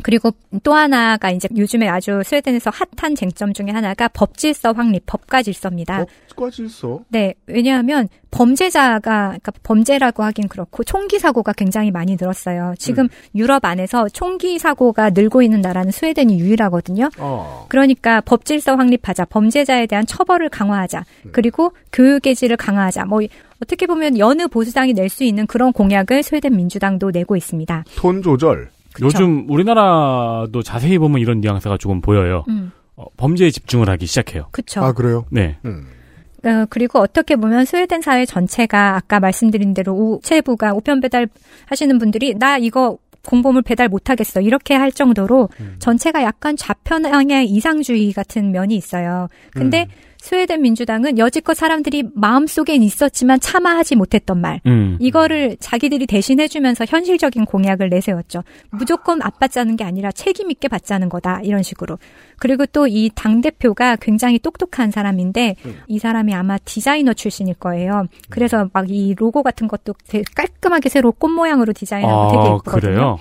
[0.01, 0.31] 그리고
[0.63, 6.05] 또 하나가 이제 요즘에 아주 스웨덴에서 핫한 쟁점 중에 하나가 법 질서 확립, 법과 질서입니다.
[6.29, 7.01] 법과 질서?
[7.09, 12.73] 네, 왜냐하면 범죄자가 그러니까 범죄라고 하긴 그렇고 총기 사고가 굉장히 많이 늘었어요.
[12.77, 17.09] 지금 유럽 안에서 총기 사고가 늘고 있는 나라는 스웨덴이 유일하거든요.
[17.19, 17.65] 어.
[17.69, 23.05] 그러니까 법 질서 확립하자, 범죄자에 대한 처벌을 강화하자, 그리고 교육의 질을 강화하자.
[23.05, 23.21] 뭐
[23.61, 27.83] 어떻게 보면 여느 보수당이 낼 수 있는 그런 공약을 스웨덴 민주당도 내고 있습니다.
[27.95, 28.69] 톤 조절.
[29.01, 32.43] 요즘 우리나라도 자세히 보면 이런 뉘앙스가 조금 보여요.
[32.49, 32.71] 음.
[32.95, 34.47] 어, 범죄에 집중을 하기 시작해요.
[34.51, 34.81] 그쵸.
[34.81, 35.25] 아, 그래요?
[35.31, 35.57] 네.
[35.63, 41.27] 어, 그리고 어떻게 보면 스웨덴 사회 전체가 아까 말씀드린 대로 우체부가 우편 배달
[41.65, 48.51] 하시는 분들이 나 이거 공범을 배달 못하겠어 이렇게 할 정도로 전체가 약간 좌편향의 이상주의 같은
[48.51, 49.27] 면이 있어요.
[49.51, 49.87] 근데
[50.21, 54.59] 스웨덴 민주당은 여지껏 사람들이 마음속엔 있었지만 참아하지 못했던 말.
[54.65, 54.97] 음.
[54.99, 58.43] 이거를 자기들이 대신 해주면서 현실적인 공약을 내세웠죠.
[58.69, 61.39] 무조건 앞받자는 게 아니라 책임 있게 받자는 거다.
[61.43, 61.97] 이런 식으로.
[62.37, 65.55] 그리고 또 이 당 대표가 굉장히 똑똑한 사람인데
[65.87, 68.05] 이 사람이 아마 디자이너 출신일 거예요.
[68.29, 72.79] 그래서 막 이 로고 같은 것도 되게 깔끔하게 새로 꽃 모양으로 디자인하고 아, 되게 예쁘거든요.
[72.81, 73.19] 그래요?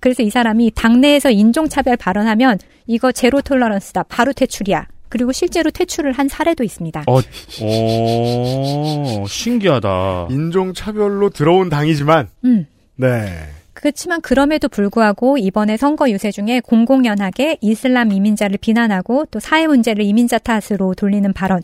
[0.00, 4.04] 그래서 이 사람이 당내에서 인종차별 발언하면 이거 제로 톨러런스다.
[4.04, 4.86] 바로 퇴출이야.
[5.10, 7.04] 그리고 실제로 퇴출을 한 사례도 있습니다.
[7.06, 7.20] 어,
[7.62, 10.28] 오, 신기하다.
[10.30, 12.66] 인종차별로 들어온 당이지만, 음.
[12.96, 13.26] 네.
[13.74, 20.38] 그렇지만 그럼에도 불구하고 이번에 선거 유세 중에 공공연하게 이슬람 이민자를 비난하고 또 사회 문제를 이민자
[20.38, 21.62] 탓으로 돌리는 발언,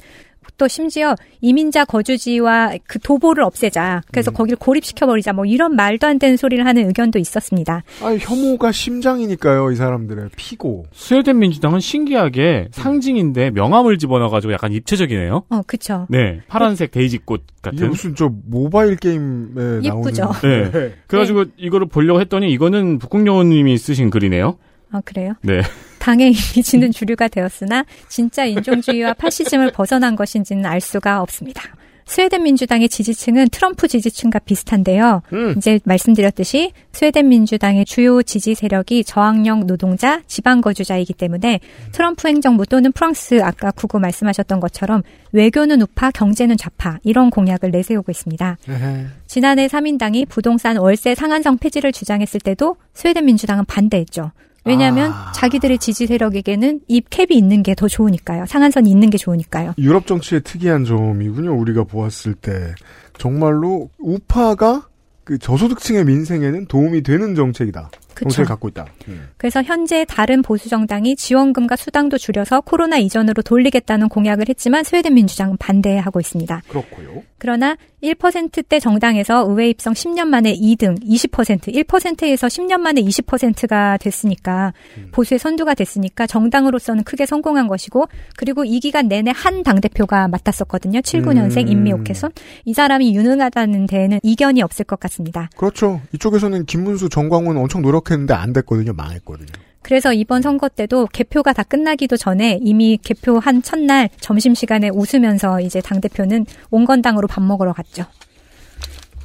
[0.58, 4.02] 또 심지어 이민자 거주지와 그 도보를 없애자.
[4.10, 5.32] 그래서 거기를 고립시켜버리자.
[5.32, 7.82] 뭐 이런 말도 안 되는 소리를 하는 의견도 있었습니다.
[8.02, 10.86] 아 혐오가 심장이니까요, 이 사람들의 피고.
[10.92, 15.44] 스웨덴 민주당은 신기하게 상징인데 명함을 집어넣어가지고 약간 입체적이네요.
[15.48, 16.06] 어, 그쵸.
[16.08, 17.78] 네, 파란색 데이지 꽃 같은.
[17.78, 20.22] 이게 무슨 저 모바일 게임에 예쁘죠.
[20.22, 20.70] 나오는.
[20.72, 20.94] 네.
[21.06, 24.56] 그래가지고 이거를 보려고 했더니 이거는 북극여우님이 쓰신 글이네요.
[24.92, 25.34] 아, 그래요?
[25.42, 25.60] 네.
[26.06, 31.62] 당의 이미지는 주류가 되었으나 진짜 인종주의와 파시즘을 벗어난 것인지는 알 수가 없습니다.
[32.08, 35.22] 스웨덴 민주당의 지지층은 트럼프 지지층과 비슷한데요.
[35.32, 35.54] 음.
[35.56, 41.58] 이제 말씀드렸듯이 스웨덴 민주당의 주요 지지 세력이 저학력 노동자, 지방 거주자이기 때문에
[41.90, 45.02] 트럼프 행정부 또는 프랑스 아까 구구 말씀하셨던 것처럼
[45.32, 48.58] 외교는 우파, 경제는 좌파 이런 공약을 내세우고 있습니다.
[49.26, 54.30] 지난해 3인당이 부동산 월세 상한선 폐지를 주장했을 때도 스웨덴 민주당은 반대했죠.
[54.66, 55.32] 왜냐하면 아.
[55.32, 58.46] 자기들의 지지 세력에게는 이 캡이 있는 게 더 좋으니까요.
[58.46, 59.74] 상한선이 있는 게 좋으니까요.
[59.78, 61.54] 유럽 정치의 특이한 점이군요.
[61.58, 62.74] 우리가 보았을 때
[63.18, 64.88] 정말로 우파가
[65.24, 67.90] 그 저소득층의 민생에는 도움이 되는 정책이다.
[68.24, 68.86] 정책을 갖고 있다.
[69.08, 69.28] 음.
[69.36, 75.56] 그래서 현재 다른 보수 정당이 지원금과 수당도 줄여서 코로나 이전으로 돌리겠다는 공약을 했지만 스웨덴 민주당은
[75.58, 76.62] 반대하고 있습니다.
[76.68, 77.22] 그렇고요.
[77.38, 84.72] 그러나 1%대 정당에서 의회 입성 10년 만에 2등, 20%, 1%에서 10년 만에 20%가 됐으니까
[85.12, 88.06] 보수의 선두가 됐으니까 정당으로서는 크게 성공한 것이고
[88.36, 91.00] 그리고 이 기간 내내 한 당 대표가 맡았었거든요.
[91.00, 91.68] 79년생 음.
[91.72, 92.30] 임미오케손.
[92.66, 95.50] 이 사람이 유능하다는 데에는 이견이 없을 것 같습니다.
[95.56, 96.00] 그렇죠.
[96.12, 98.92] 이쪽에서는 김문수, 정광훈 엄청 노력 했는데 안 됐거든요.
[98.92, 99.48] 망했거든요.
[99.82, 106.44] 그래서 이번 선거 때도 개표가 다 끝나기도 전에 이미 개표한 첫날 점심시간에 웃으면서 이제 당대표는
[106.70, 108.04] 온건당으로 밥 먹으러 갔죠.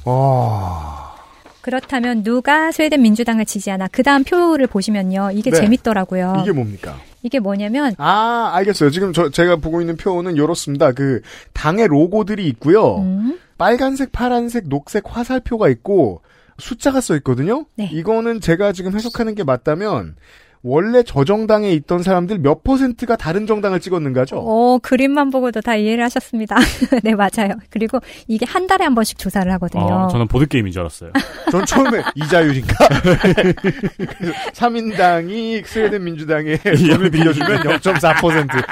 [0.04, 1.14] 아,
[1.62, 5.30] 그렇다면 누가 스웨덴 민주당을 지지하나 그 다음 표를 보시면요.
[5.32, 5.56] 이게 네.
[5.56, 6.38] 재밌더라고요.
[6.42, 6.96] 이게 뭡니까?
[7.22, 8.90] 이게 뭐냐면 아, 알겠어요.
[8.90, 10.92] 지금 저, 제가 보고 있는 표는 이렇습니다.
[10.92, 11.22] 그,
[11.52, 12.98] 당의 로고들이 있고요.
[12.98, 13.38] 음.
[13.58, 16.22] 빨간색, 파란색, 녹색 화살표가 있고,
[16.58, 17.66] 숫자가 써 있거든요?
[17.76, 17.88] 네.
[17.92, 20.16] 이거는 제가 지금 해석하는 게 맞다면,
[20.64, 24.36] 원래 저 정당에 있던 사람들 몇 퍼센트가 다른 정당을 찍었는가죠?
[24.36, 26.54] 어, 그림만 보고도 다 이해를 하셨습니다.
[27.02, 27.54] 네, 맞아요.
[27.68, 27.98] 그리고
[28.28, 29.82] 이게 한 달에 한 번씩 조사를 하거든요.
[29.82, 31.10] 어, 저는 보드게임인 줄 알았어요.
[31.50, 32.74] 전 처음에 이자율인가?
[34.54, 38.64] 3인당이 스웨덴 민주당에 돈을 빌려주면 0.4%.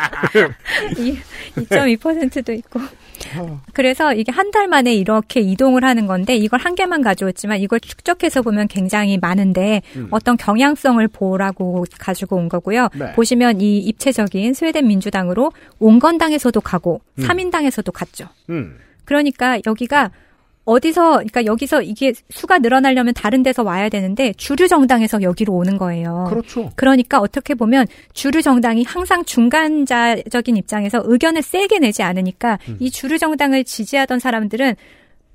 [0.99, 1.19] 이-
[1.57, 2.81] 2.2%도 있고.
[3.73, 8.43] 그래서 이게 한 달 만에 이렇게 이동을 하는 건데 이걸 한 개만 가져왔지만 이걸 축적해서
[8.43, 10.09] 보면 굉장히 많은데 음.
[10.11, 12.89] 어떤 경향성을 보라고 가지고 온 거고요.
[12.99, 13.13] 네.
[13.13, 17.25] 보시면 이 입체적인 스웨덴 민주당으로 온건당에서도 가고 음.
[17.25, 18.27] 3인당에서도 갔죠.
[18.49, 18.77] 음.
[19.05, 20.11] 그러니까 여기가
[20.71, 26.27] 어디서 그러니까 여기서 이게 수가 늘어나려면 다른 데서 와야 되는데 주류 정당에서 여기로 오는 거예요.
[26.31, 26.71] 그렇죠.
[26.77, 32.77] 그러니까 어떻게 보면 주류 정당이 항상 중간자적인 입장에서 의견을 세게 내지 않으니까 음.
[32.79, 34.77] 이 주류 정당을 지지하던 사람들은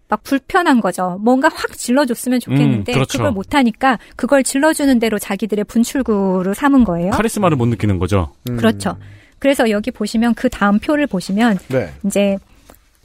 [0.07, 1.17] 막 불편한 거죠.
[1.19, 3.17] 뭔가 확 질러줬으면 좋겠는데 음, 그렇죠.
[3.17, 7.11] 그걸 못하니까 그걸 질러주는 대로 자기들의 분출구로 삼은 거예요.
[7.11, 8.31] 카리스마를 못 느끼는 거죠.
[8.45, 8.97] 그렇죠.
[9.39, 11.89] 그래서 여기 보시면 그 다음 표를 보시면 네.
[12.05, 12.37] 이제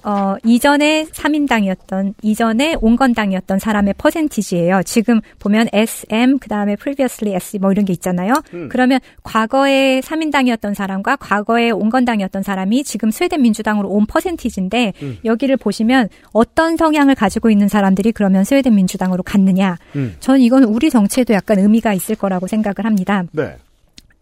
[0.04, 4.82] 어 이전에 3인당이었던 이전에 온건당이었던 사람의 퍼센티지예요.
[4.84, 8.32] 지금 보면 SM 그다음에 previously S 뭐 이런 게 있잖아요.
[8.54, 8.68] 음.
[8.70, 15.18] 그러면 과거에 3인당이었던 사람과 과거에 온건당이었던 사람이 지금 스웨덴 민주당으로 온 퍼센티지인데 음.
[15.24, 19.76] 여기를 보시면 어떤 성향을 가지고 있는 사람들이 그러면 스웨덴 민주당으로 갔느냐.
[19.96, 20.16] 음.
[20.20, 23.24] 저는 이건 우리 정치에도 약간 의미가 있을 거라고 생각을 합니다.
[23.32, 23.56] 네.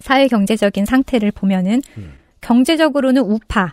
[0.00, 1.82] 사회 경제적인 상태를 보면은
[2.40, 3.72] 경제적으로는 우파인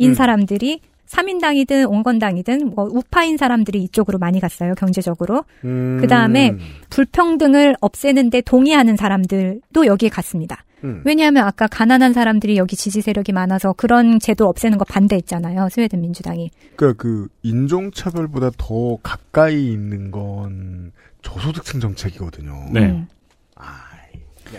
[0.00, 0.14] 음.
[0.14, 0.80] 사람들이
[1.12, 4.74] 3인당이든 온건당이든 뭐 우파인 사람들이 이쪽으로 많이 갔어요.
[4.74, 5.44] 경제적으로.
[5.64, 5.98] 음.
[6.00, 6.56] 그 다음에
[6.90, 10.64] 불평등을 없애는데 동의하는 사람들도 여기에 갔습니다.
[10.84, 11.02] 음.
[11.04, 15.68] 왜냐하면 아까 가난한 사람들이 여기 지지 세력이 많아서 그런 제도 없애는 거 반대했잖아요.
[15.70, 16.50] 스웨덴 민주당이.
[16.76, 20.92] 그러니까 그 인종 차별보다 더 가까이 있는 건
[21.22, 22.68] 저소득층 정책이거든요.
[22.72, 22.86] 네.
[22.86, 23.06] 음.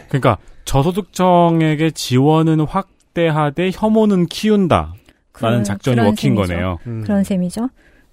[0.08, 4.94] 그러니까 저소득층에게 지원은 확대하되 혐오는 키운다.
[5.44, 5.96] 라는 그런- 작전이
[6.36, 6.54] 셈이죠.
[6.54, 6.78] 거네요.
[7.04, 7.70] 그런 셈이죠.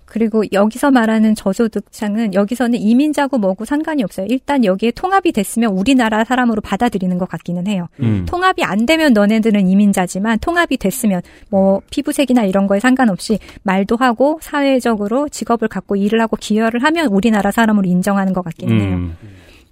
[0.07, 4.27] 그리고 여기서 말하는 저소득층은 여기서는 이민자고 뭐고 상관이 없어요.
[4.29, 7.87] 일단 여기에 통합이 됐으면 우리나라 사람으로 받아들이는 것 같기는 해요.
[8.01, 8.27] 음.
[8.29, 15.29] 통합이 안 되면 너네들은 이민자지만 통합이 됐으면 뭐 피부색이나 이런 거에 상관없이 말도 하고 사회적으로
[15.29, 19.11] 직업을 갖고 일을 하고 기여를 하면 우리나라 사람으로 인정하는 것 같기는 해요.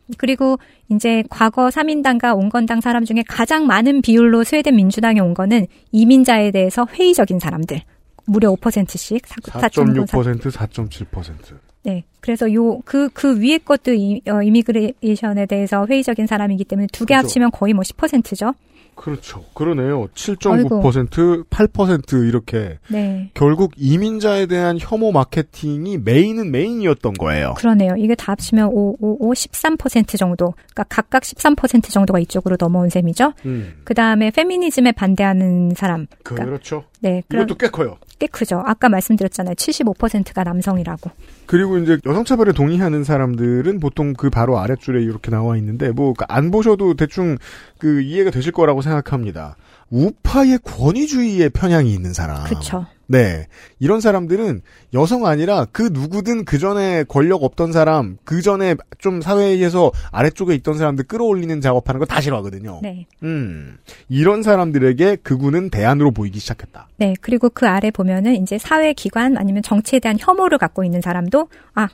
[0.09, 0.15] 음.
[0.17, 0.59] 그리고
[0.91, 6.87] 이제 과거 3인당과 온건당 사람 중에 가장 많은 비율로 스웨덴 민주당에 온 거는 이민자에 대해서
[6.91, 7.83] 회의적인 사람들.
[8.27, 11.59] 무려 5%씩 4.6% 4.7%.
[11.85, 12.05] 네.
[12.21, 17.27] 그래서 요, 그, 그 위에 것도 이, 어, 이미그레이션에 대해서 회의적인 사람이기 때문에 두개 그렇죠.
[17.27, 18.53] 합치면 거의 뭐 10%죠.
[18.99, 19.45] 그렇죠.
[19.55, 20.09] 그러네요.
[20.09, 23.31] 7.9%, 8% 이렇게 네.
[23.33, 27.55] 결국 이민자에 대한 혐오 마케팅이 메인은 메인이었던 거예요.
[27.57, 27.95] 그러네요.
[27.97, 30.53] 이게 다 합치면 5, 5, 5, 13% 정도.
[30.73, 33.35] 그러니까 각각 13% 정도가 이쪽으로 넘어온 셈이죠.
[33.47, 33.75] 음.
[33.85, 36.07] 그 다음에 페미니즘에 반대하는 사람.
[36.25, 36.85] 그러니까 그렇죠.
[37.01, 37.23] 네.
[37.33, 37.97] 이것도 꽤 커요.
[38.19, 38.63] 꽤 크죠.
[38.67, 39.55] 아까 말씀드렸잖아요.
[39.55, 41.11] 75%가 남성이라고.
[41.47, 46.51] 그리고 이제 여성 차별에 동의하는 사람들은 보통 그 바로 아랫줄에 이렇게 나와 있는데 뭐 안
[46.51, 47.37] 보셔도 대충
[47.79, 49.57] 그 이해가 되실 거라고 생각합니다.
[49.91, 52.45] 우파의 권위주의의 편향이 있는 사람.
[52.45, 52.85] 그쵸.
[53.09, 53.47] 네.
[53.79, 54.61] 이런 사람들은
[54.95, 60.77] 여성 아니라 그 누구든 그 전에 권력 없던 사람, 그 전에 좀 사회에서 아래쪽에 있던
[60.79, 62.81] 사람들 끌어올리는 작업하는 거 다 싫어하거든요.
[62.83, 63.07] 네.
[63.23, 63.79] 음.
[64.09, 66.89] 이런 사람들에게 극우는 대안으로 보이기 시작했다.
[66.97, 67.15] 네.
[67.21, 71.89] 그리고 그 아래 보면은 이제 사회기관 아니면 정치에 대한 혐오를 갖고 있는 사람도 아,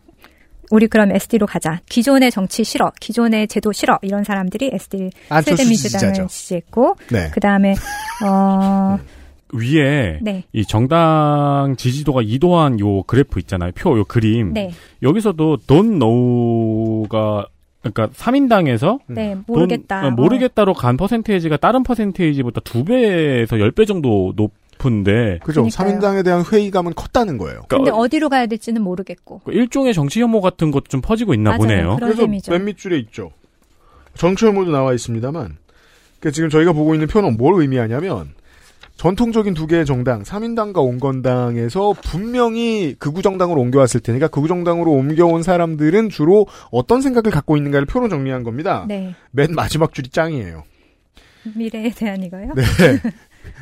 [0.70, 1.80] 우리 그럼 SD로 가자.
[1.88, 2.90] 기존의 정치 싫어.
[3.00, 3.98] 기존의 제도 싫어.
[4.02, 5.10] 이런 사람들이 SD
[5.56, 6.26] 지지자죠.
[6.26, 7.30] 지지했고 네.
[7.32, 7.74] 그 다음에
[8.24, 8.98] 어
[9.54, 10.44] 위에 네.
[10.52, 13.70] 이 정당 지지도가 이도한 요 그래프 있잖아요.
[13.74, 14.52] 표, 요 그림.
[14.52, 14.70] 네.
[15.02, 17.46] 여기서도 돈 노우가
[17.82, 20.00] 그러니까 3인당에서 네, 모르겠다.
[20.02, 25.64] 돈, 어, 모르겠다로 간 퍼센테이지가 다른 퍼센테이지보다 두 배에서 열 배 정도 높은데 그죠.
[25.64, 27.60] 3인당에 대한 회의감은 컸다는 거예요.
[27.68, 29.40] 근데 어디로 가야 될지는 모르겠고.
[29.44, 31.58] 그 일종의 정치 혐오 같은 것도 좀 퍼지고 있나 맞아요.
[31.58, 31.82] 보네요.
[31.96, 32.52] 그런 그래서 셈이죠.
[32.52, 33.30] 맨 밑줄에 있죠.
[34.14, 35.56] 정치 혐오도 나와 있습니다만,
[36.20, 38.30] 그 지금 저희가 보고 있는 표는 뭘 의미하냐면,
[38.96, 46.10] 전통적인 두 개의 정당, 3인당과 온건당에서 분명히 극우 정당으로 옮겨왔을 테니까 극우 정당으로 옮겨온 사람들은
[46.10, 48.84] 주로 어떤 생각을 갖고 있는가를 표로 정리한 겁니다.
[48.88, 49.14] 네.
[49.32, 50.62] 맨 마지막 줄이 짱이에요.
[51.54, 52.52] 미래에 대한 이거요?
[52.54, 52.62] 네.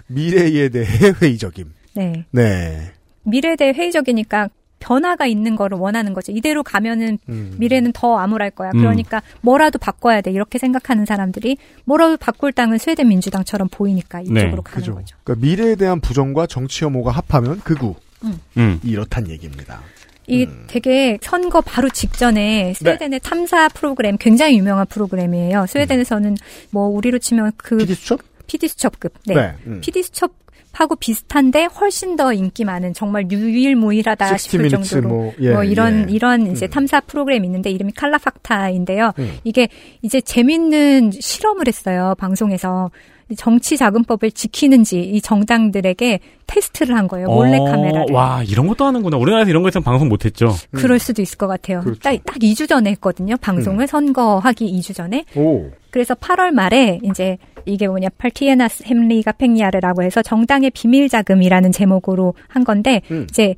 [0.07, 0.87] 미래에 대해
[1.21, 1.73] 회의적임.
[1.95, 2.25] 네.
[2.31, 2.93] 네.
[3.25, 4.49] 미래에 대해 회의적이니까
[4.83, 6.33] 변화가 있는 거를 원하는 거죠.
[6.33, 7.55] 이대로 가면은 음.
[7.59, 8.71] 미래는 더 암울할 거야.
[8.75, 8.81] 음.
[8.81, 10.33] 그러니까 뭐라도 바꿔야 돼.
[10.33, 14.95] 이렇게 생각하는 사람들이 뭐라도 바꿀 땅은 스웨덴 민주당처럼 보이니까 이쪽으로 가는 그죠.
[14.95, 15.17] 거죠.
[15.23, 17.95] 그러니까 미래에 대한 부정과 정치 혐오가 합하면 극우.
[18.25, 18.41] 음.
[18.57, 18.81] 음.
[18.83, 19.81] 이렇단 얘기입니다.
[20.29, 25.67] 이 되게 선거 바로 직전에 스웨덴의 탐사 프로그램 굉장히 유명한 프로그램이에요.
[25.67, 26.37] 스웨덴에서는
[26.71, 28.21] 뭐 우리로 치면 그 PD 수첩?
[28.47, 29.15] PD 수첩급.
[29.27, 29.35] 네.
[29.35, 29.81] 네, 음.
[29.81, 30.42] PD 수첩
[30.73, 36.15] 하고 비슷한데 훨씬 더 인기 많은 정말 유일무이하다 60 싶을 정도로 뭐, 예, 이런 예.
[36.15, 39.13] 이런 이제 탐사 프로그램이 있는데 이름이 칼라팍타인데요.
[39.19, 39.37] 음.
[39.45, 39.69] 이게
[40.01, 42.15] 이제 재밌는 실험을 했어요.
[42.19, 42.91] 방송에서
[43.29, 47.29] 이 정치 자금법을 지키는지 이 정당들에게 테스트를 한 거예요.
[47.29, 48.13] 몰래 어, 카메라를.
[48.13, 49.17] 와, 이런 것도 하는구나.
[49.17, 50.55] 우리나라에서 이런 거 있으면 방송 못 했죠.
[50.73, 51.81] 그럴 수도 있을 것 같아요.
[51.81, 52.01] 그렇죠.
[52.01, 53.37] 딱, 딱 2주 전에 했거든요.
[53.39, 55.25] 방송을 선거하기 2주 전에.
[55.37, 55.71] 오.
[55.91, 62.65] 그래서 8월 말에 이제 이게 뭐냐 partiernas hemliga pengar라고 해서 정당의 비밀 자금이라는 제목으로 한
[62.65, 63.27] 건데 음.
[63.29, 63.55] 이제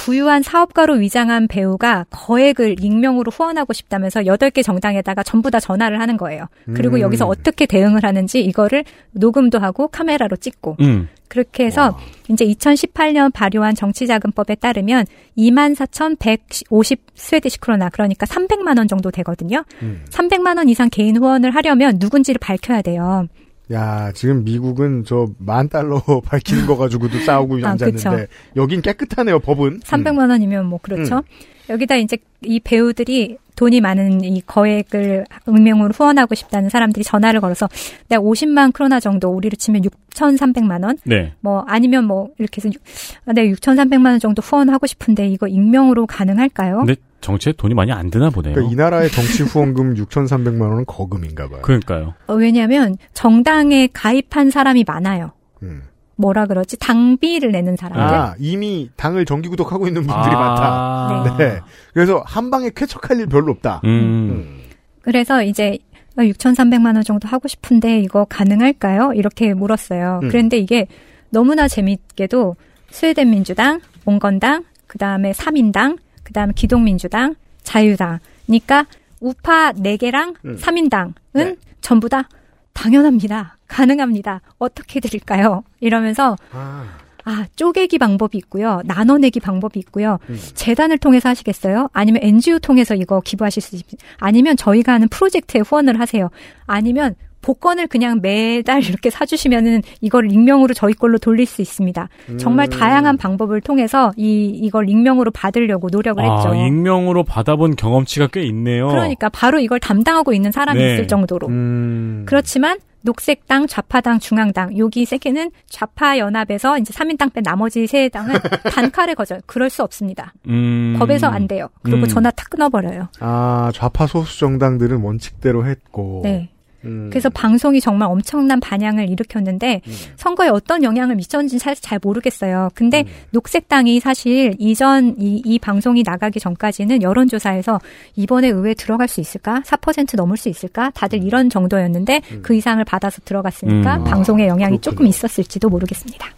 [0.00, 6.46] 부유한 사업가로 위장한 배우가 거액을 익명으로 후원하고 싶다면서 8개 정당에다가 전부 다 전화를 하는 거예요.
[6.74, 7.00] 그리고 음.
[7.00, 11.08] 여기서 어떻게 대응을 하는지 이거를 녹음도 하고 카메라로 찍고 음.
[11.28, 11.98] 그렇게 해서
[12.28, 15.04] 이제 2018년 발효한 정치자금법에 따르면
[15.36, 19.64] 24,150 Swedish krona 그러니까 300만 원 정도 되거든요.
[19.82, 20.02] 음.
[20.08, 23.28] 300만 원 이상 개인 후원을 하려면 누군지를 밝혀야 돼요.
[23.72, 28.26] 야, 지금 미국은 저 만 달러 밝히는 거 가지고도 싸우고 아, 앉았는데 그쵸.
[28.56, 29.80] 여긴 깨끗하네요, 법은.
[29.80, 31.16] 300만 원이면 뭐 그렇죠.
[31.18, 31.22] 음.
[31.68, 37.68] 여기다 이제 이 배우들이 돈이 많은 이 거액을 익명으로 후원하고 싶다는 사람들이 전화를 걸어서
[38.08, 41.34] 내가 50만 크로나 정도 우리로 치면 6,300만 원 네.
[41.40, 42.82] 뭐 아니면 뭐 이렇게 해서 육-
[43.26, 46.78] 아, 내가 6,300만 원 정도 후원하고 싶은데 이거 익명으로 가능할까요?
[46.78, 48.54] 근데 정치에 돈이 많이 안 드나 보네요.
[48.54, 51.62] 그러니까 이 나라의 정치 후원금 6,300만 원은 거금인가 봐요.
[51.62, 52.14] 그러니까요.
[52.26, 55.32] 어, 왜냐하면 정당에 가입한 사람이 많아요.
[55.62, 55.82] 음.
[56.16, 56.76] 뭐라 그러지?
[56.78, 58.02] 당비를 내는 사람들.
[58.02, 61.24] 아, 이미 당을 정기 구독하고 있는 분들이 아.
[61.24, 61.36] 많다.
[61.38, 61.60] 네.
[61.94, 63.80] 그래서 한 방에 쾌척할 일 별로 없다.
[63.84, 64.60] 음.
[65.00, 65.78] 그래서 이제
[66.18, 69.12] 6,300만 원 정도 하고 싶은데 이거 가능할까요?
[69.14, 70.20] 이렇게 물었어요.
[70.22, 70.28] 음.
[70.28, 70.86] 그런데 이게
[71.30, 72.56] 너무나 재밌게도
[72.90, 75.96] 스웨덴 민주당, 온건당, 그 다음에 3인당,
[76.30, 78.20] 그다음에 기독민주당, 자유당.
[78.46, 78.86] 그러니까
[79.20, 80.56] 우파 4개랑 음.
[80.56, 82.28] 3인당은 전부 다
[82.72, 83.58] 당연합니다.
[83.68, 84.40] 가능합니다.
[84.58, 85.62] 어떻게 드릴까요?
[85.80, 86.98] 이러면서 아.
[87.24, 88.80] 아, 쪼개기 방법이 있고요.
[88.84, 90.18] 나눠내기 방법이 있고요.
[90.30, 90.38] 음.
[90.54, 91.88] 재단을 통해서 하시겠어요?
[91.92, 93.84] 아니면 NGO 통해서 이거 기부하실 수 있,
[94.18, 96.30] 아니면 저희가 하는 프로젝트에 후원을 하세요.
[96.66, 102.08] 아니면 복권을 그냥 매달 이렇게 사주시면은 이걸 익명으로 저희 걸로 돌릴 수 있습니다.
[102.38, 102.70] 정말 음.
[102.70, 106.50] 다양한 방법을 통해서 이 이걸 익명으로 받으려고 노력을 했죠.
[106.50, 108.88] 아, 익명으로 받아본 경험치가 꽤 있네요.
[108.88, 110.94] 그러니까 바로 이걸 담당하고 있는 사람이 네.
[110.94, 111.48] 있을 정도로.
[111.48, 112.24] 음.
[112.26, 118.34] 그렇지만 녹색당, 좌파당, 중앙당 여기 세 개는 좌파 연합에서 이제 3인당 뺀 나머지 세 당은
[118.70, 119.40] 단칼에 거절.
[119.46, 120.34] 그럴 수 없습니다.
[120.48, 120.96] 음.
[120.98, 121.68] 법에서 안 돼요.
[121.82, 122.08] 그리고 음.
[122.08, 123.08] 전화 탁 끊어버려요.
[123.20, 126.20] 아, 좌파 소수 정당들은 원칙대로 했고.
[126.24, 126.50] 네.
[126.84, 127.08] 음.
[127.10, 129.82] 그래서 방송이 정말 엄청난 반향을 일으켰는데
[130.16, 132.70] 선거에 어떤 영향을 미쳤는지 사실 잘 모르겠어요.
[132.74, 137.80] 근데 녹색당이 사실 이전 이, 이 방송이 나가기 전까지는 여론조사에서
[138.16, 139.60] 이번에 의회 들어갈 수 있을까?
[139.64, 140.90] 4% 넘을 수 있을까?
[140.90, 144.04] 다들 이런 정도였는데 그 이상을 받아서 들어갔으니까 음.
[144.04, 144.80] 방송에 영향이 그렇군요.
[144.80, 146.30] 조금 있었을지도 모르겠습니다.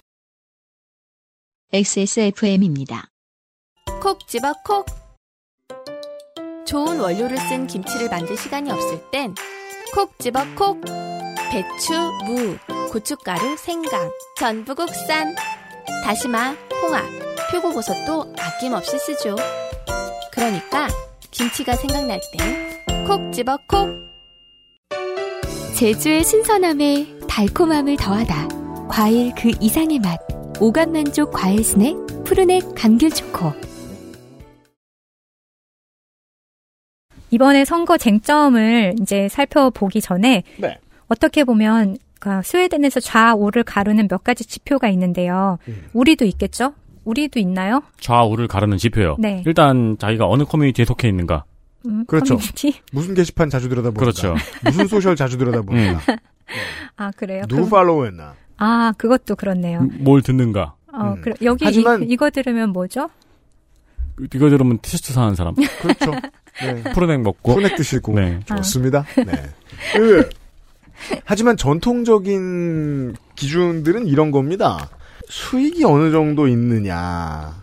[1.73, 3.07] XSFM입니다.
[4.01, 4.85] 콕 집어 콕.
[6.67, 9.35] 좋은 원료를 쓴 김치를 만들 시간이 없을 땐
[9.95, 10.81] 콕 집어 콕.
[11.51, 11.93] 배추,
[12.25, 12.57] 무,
[12.91, 15.35] 고춧가루, 생강, 전부 국산.
[16.03, 17.05] 다시마, 홍합,
[17.51, 19.37] 표고버섯도 아낌없이 쓰죠.
[20.33, 20.89] 그러니까
[21.31, 22.21] 김치가 생각날
[22.89, 23.91] 땐콕 집어 콕.
[25.77, 28.49] 제주의 신선함에 달콤함을 더하다.
[28.89, 30.19] 과일 그 이상의 맛.
[30.59, 33.53] 오감 만족 과일 스낵 푸르넥 감귤 초코.
[37.33, 40.79] 이번에 선거 쟁점을 이제 살펴보기 전에 네.
[41.09, 45.59] 어떻게 보면 그러니까 스웨덴에서 좌우를 가르는 몇 가지 지표가 있는데요.
[45.67, 45.87] 음.
[45.95, 46.75] 우리도 있겠죠?
[47.05, 47.83] 우리도 있나요?
[48.01, 49.17] 좌우를 가르는 지표요.
[49.19, 49.43] 네.
[49.47, 51.45] 일단 자기가 어느 커뮤니티에 속해 있는가.
[51.87, 52.37] 음, 그렇죠.
[52.37, 52.75] 커뮤니티?
[52.93, 53.99] 무슨 게시판 자주 들여다보는가.
[54.01, 54.35] 그렇죠.
[54.65, 56.01] 무슨 소셜 자주 들여다보는가.
[56.97, 57.45] 아 그래요?
[57.49, 58.35] 누구 그- 팔로우했나.
[58.59, 59.89] 아 그것도 그렇네요.
[60.01, 60.75] 뭘 듣는가.
[60.93, 63.09] 어, 그래, 여기 하지만- 이, 거 들으면 뭐죠?
[64.35, 65.55] 이거 들으면 티셔츠 사는 사람.
[65.81, 66.13] 그렇죠.
[66.61, 66.83] 네.
[66.93, 67.55] 푸르넥 먹고.
[67.55, 68.15] 푸르넥 드시고.
[68.15, 68.41] 네.
[68.47, 69.05] 좋습니다.
[69.17, 69.33] 네.
[69.97, 70.29] 그,
[71.25, 74.91] 하지만 전통적인 기준들은 이런 겁니다.
[75.29, 77.55] 수익이 어느 정도 있느냐,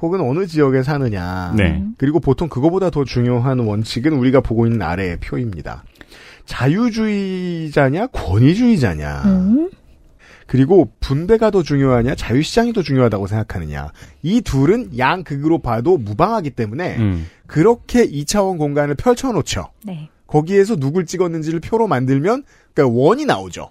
[0.00, 1.84] 혹은 어느 지역에 사느냐, 네.
[1.96, 5.84] 그리고 보통 그거보다 더 중요한 원칙은 우리가 보고 있는 아래의 표입니다.
[6.46, 9.70] 자유주의자냐, 권위주의자냐, 음.
[10.48, 13.92] 그리고 분배가 더 중요하냐, 자유시장이 더 중요하다고 생각하느냐,
[14.22, 17.26] 이 둘은 양극으로 봐도 무방하기 때문에 음.
[17.46, 19.68] 그렇게 2차원 공간을 펼쳐놓죠.
[19.84, 20.08] 네.
[20.26, 23.70] 거기에서 누굴 찍었는지를 표로 만들면 그러니까 원이 나오죠.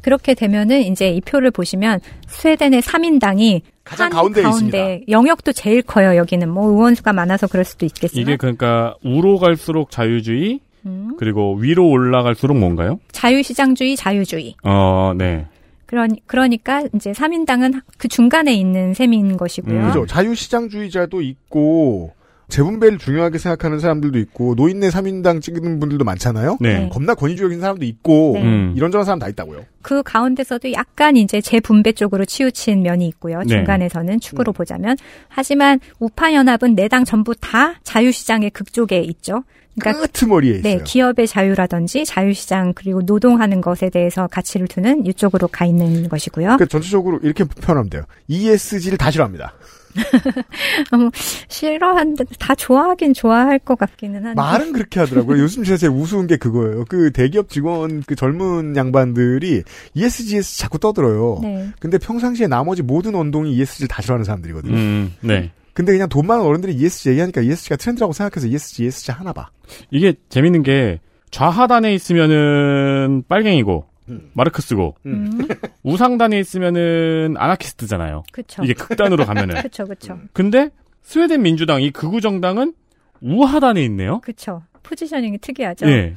[0.00, 6.16] 그렇게 되면은 이제 이 표를 보시면 스웨덴의 3인당이 가장 한 가운데에 가운데 영역도 제일 커요.
[6.16, 11.16] 여기는 뭐 의원수가 많아서 그럴 수도 있겠지만 이게 그러니까 우로 갈수록 자유주의 음.
[11.18, 13.00] 그리고 위로 올라갈수록 뭔가요?
[13.12, 14.56] 자유시장주의, 자유주의.
[14.62, 15.46] 어, 네.
[15.86, 19.86] 그러니, 그러니까 이제 3인당은 그 중간에 있는 셈인 것이고요.
[19.86, 20.06] 그죠.
[20.06, 22.12] 자유시장주의자도 있고
[22.48, 26.58] 재분배를 중요하게 생각하는 사람들도 있고 노인네 3인당 찍는 분들도 많잖아요.
[26.60, 26.88] 네.
[26.90, 28.42] 겁나 권위주의적인 사람도 있고 네.
[28.42, 28.72] 음.
[28.76, 29.64] 이런저런 사람 다 있다고요.
[29.82, 33.40] 그 가운데서도 약간 이제 재분배 쪽으로 치우친 면이 있고요.
[33.40, 33.48] 네.
[33.48, 34.96] 중간에서는 축으로 보자면.
[35.28, 39.44] 하지만 우파 연합은 네당 전부 다 자유시장의 극쪽에 있죠.
[39.78, 40.62] 그러니까 끄트머리에 있어요.
[40.62, 46.44] 네, 기업의 자유라든지 자유시장 그리고 노동하는 것에 대해서 가치를 두는 이쪽으로 가 있는 것이고요.
[46.46, 48.02] 그러니까 전체적으로 이렇게 표현하면 돼요.
[48.28, 49.54] ESG를 다 싫어합니다.
[50.92, 51.10] 어,
[51.48, 54.34] 싫어하는데 다 좋아하긴 좋아할 것 같기는 한데.
[54.34, 55.40] 말은 그렇게 하더라고요.
[55.42, 56.84] 요즘 제가 제일 우스운 게 그거예요.
[56.88, 59.62] 그 대기업 직원 그 젊은 양반들이
[59.94, 61.40] ESG에서 자꾸 떠들어요.
[61.42, 61.68] 네.
[61.80, 64.74] 근데 평상시에 나머지 모든 운동이 ESG를 다 싫어하는 사람들이거든요.
[64.74, 65.50] 음, 네.
[65.78, 69.50] 근데 그냥 돈 많은 어른들이 ESG 얘기하니까 ESG가 트렌드라고 생각해서 ESG, ESG 하나 봐.
[69.92, 70.98] 이게 재밌는 게
[71.30, 73.86] 좌하단에 있으면은 빨갱이고
[74.32, 75.38] 마르크스고 음.
[75.84, 78.24] 우상단에 있으면은 아나키스트잖아요.
[78.32, 78.64] 그쵸.
[78.64, 79.54] 이게 극단으로 가면은.
[79.62, 80.18] 그쵸, 그쵸.
[80.32, 80.70] 근데
[81.02, 82.74] 스웨덴 민주당 이 극우 정당은
[83.20, 84.20] 우하단에 있네요.
[84.22, 84.64] 그쵸.
[84.82, 85.86] 포지셔닝이 특이하죠.
[85.86, 86.16] 예.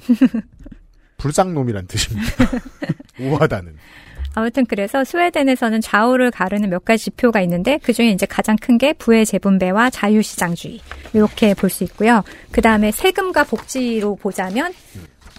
[1.18, 2.28] 불쌍놈이란 뜻입니다.
[3.20, 3.76] 우하다는.
[4.34, 8.94] 아무튼 그래서 스웨덴에서는 좌우를 가르는 몇 가지 지표가 있는데 그 중에 이제 가장 큰 게
[8.94, 10.80] 부의 재분배와 자유시장주의
[11.14, 12.24] 이렇게 볼 수 있고요.
[12.52, 14.74] 그 다음에 세금과 복지로 보자면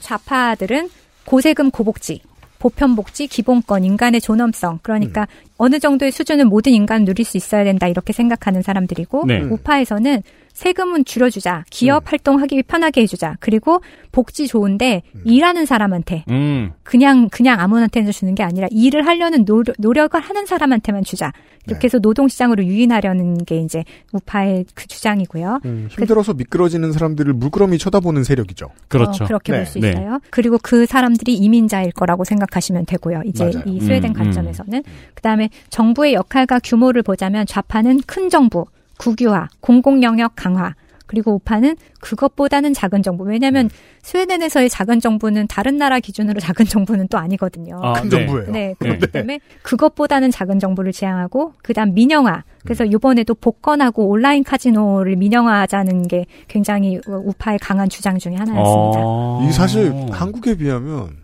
[0.01, 0.91] 좌파들은
[1.25, 2.23] 고세금 고복지,
[2.59, 5.27] 보편복지, 기본권, 인간의 존엄성 그러니까
[5.57, 9.41] 어느 정도의 수준은 모든 인간 누릴 수 있어야 된다 이렇게 생각하는 사람들이고 네.
[9.41, 10.23] 우파에서는
[10.53, 13.81] 세금은 줄여주자, 기업 활동하기 편하게 해주자, 그리고
[14.13, 16.73] 복지 좋은데 일하는 사람한테 음.
[16.83, 21.33] 그냥 그냥 아무한테나 주는 게 아니라 일을 하려는 노력, 노력을 하는 사람한테만 주자.
[21.69, 25.61] 이렇게 해서 노동시장으로 유인하려는 게 이제 우파의 그 주장이고요.
[25.65, 28.67] 음, 힘들어서 미끄러지는 사람들을 물끄러미 쳐다보는 세력이죠.
[28.67, 29.59] 어, 그렇게 네.
[29.59, 30.19] 볼수 있어요.
[30.31, 33.23] 그리고 그 사람들이 이민자일 거라고 생각하시면 되고요.
[33.27, 33.63] 이제 맞아요.
[33.67, 34.83] 이 스웨덴 음, 관점에서는
[35.15, 38.67] 그다음에 정부의 역할과 규모를 보자면 좌파는 큰 정부,
[39.03, 40.75] 국유화, 공공 영역 강화.
[41.07, 43.25] 그리고 우파는 그것보다는 작은 정부.
[43.25, 43.69] 왜냐하면
[44.03, 47.79] 스웨덴에서의 작은 정부는 다른 나라 기준으로 작은 정부는 또 아니거든요.
[47.83, 48.09] 아, 큰 네.
[48.09, 48.51] 정부예요.
[48.51, 52.45] 네, 그렇기 때문에 그것보다는 작은 정부를 지향하고 그다음 민영화.
[52.65, 59.49] 그래서 이번에도 복권하고 온라인 카지노를 민영화하자는 게 굉장히 우파의 강한 주장 중에 하나였습니다.
[59.49, 61.17] 이 사실 한국에 비하면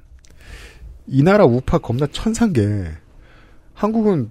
[1.07, 2.07] 이 나라 우파 겁나
[2.53, 2.89] 게
[3.73, 4.31] 한국은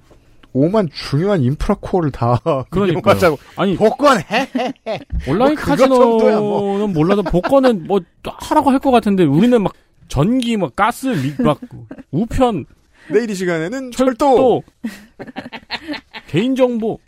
[0.53, 2.39] 오만 중요한 인프라 코어를 다
[2.69, 4.49] 그러니까 자고 아니 복권 해.
[5.27, 6.87] 온라인 뭐 카지노는 뭐.
[6.89, 9.73] 몰라도 복권은 뭐 하라고 할 것 같은데 우리는 막
[10.07, 11.59] 전기 막 가스 미- 막
[12.11, 12.65] 우편
[13.11, 14.63] 내일 이 시간에는 철도
[16.27, 16.99] 개인 정보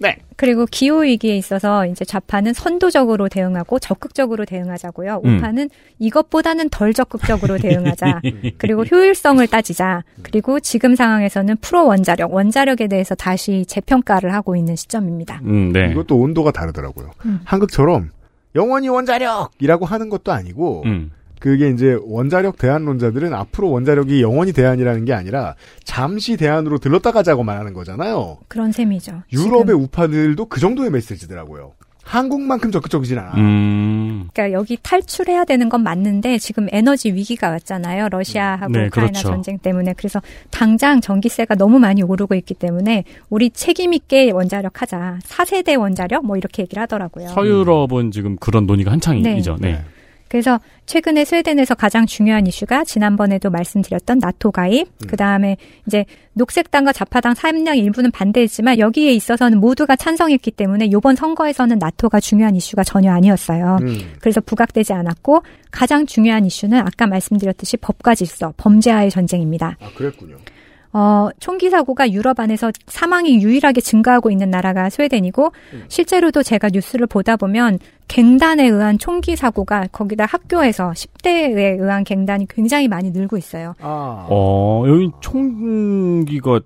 [0.00, 0.16] 네.
[0.36, 5.22] 그리고 기후 위기에 있어서 이제 좌파는 선도적으로 대응하고 적극적으로 대응하자고요.
[5.24, 5.36] 음.
[5.38, 8.20] 우파는 이것보다는 덜 적극적으로 대응하자.
[8.58, 10.04] 그리고 효율성을 따지자.
[10.22, 15.40] 그리고 지금 상황에서는 프로 원자력, 원자력에 대해서 다시 재평가를 하고 있는 시점입니다.
[15.44, 15.90] 음, 네.
[15.90, 17.10] 이것도 온도가 다르더라고요.
[17.24, 17.40] 음.
[17.44, 18.10] 한국처럼
[18.54, 21.10] 영원히 원자력이라고 하는 것도 아니고 음.
[21.38, 27.72] 그게 이제 원자력 대안론자들은 앞으로 원자력이 영원히 대안이라는 게 아니라 잠시 대안으로 들렀다 가자고만 하는
[27.72, 28.38] 거잖아요.
[28.48, 29.22] 그런 셈이죠.
[29.32, 31.72] 유럽의 우파들도 그 정도의 메시지더라고요.
[32.06, 33.32] 한국만큼 적극적이진 않아.
[33.36, 34.28] 음.
[34.32, 38.08] 그러니까 여기 탈출해야 되는 건 맞는데 지금 에너지 위기가 왔잖아요.
[38.10, 39.28] 러시아하고 네, 우크라이나 그렇죠.
[39.28, 45.18] 전쟁 때문에 그래서 당장 전기세가 너무 많이 오르고 있기 때문에 우리 책임 있게 원자력 하자.
[45.24, 47.28] 4세대 원자력 뭐 이렇게 얘기를 하더라고요.
[47.28, 49.56] 서유럽은 지금 그런 논의가 한창이죠.
[49.60, 49.82] 네.
[50.28, 55.56] 그래서 최근에 스웨덴에서 가장 중요한 이슈가 지난번에도 말씀드렸던 나토 가입, 그 다음에
[55.86, 56.04] 이제
[56.34, 62.84] 녹색당과 좌파당 사임당 일부는 반대했지만 여기에 있어서는 모두가 찬성했기 때문에 이번 선거에서는 나토가 중요한 이슈가
[62.84, 63.78] 전혀 아니었어요.
[63.82, 64.14] 음.
[64.20, 69.76] 그래서 부각되지 않았고 가장 중요한 이슈는 아까 말씀드렸듯이 법과 질서, 범죄와의 전쟁입니다.
[69.80, 70.36] 아, 그랬군요.
[70.92, 75.52] 어, 총기 사고가 유럽 안에서 사망이 유일하게 증가하고 있는 나라가 스웨덴이고
[75.88, 77.78] 실제로도 제가 뉴스를 보다 보면
[78.08, 83.74] 갱단에 의한 총기 사고가 거기다 학교에서 10대에 의한 갱단이 굉장히 많이 늘고 있어요.
[83.80, 84.26] 아.
[84.30, 86.60] 어, 여기 총기가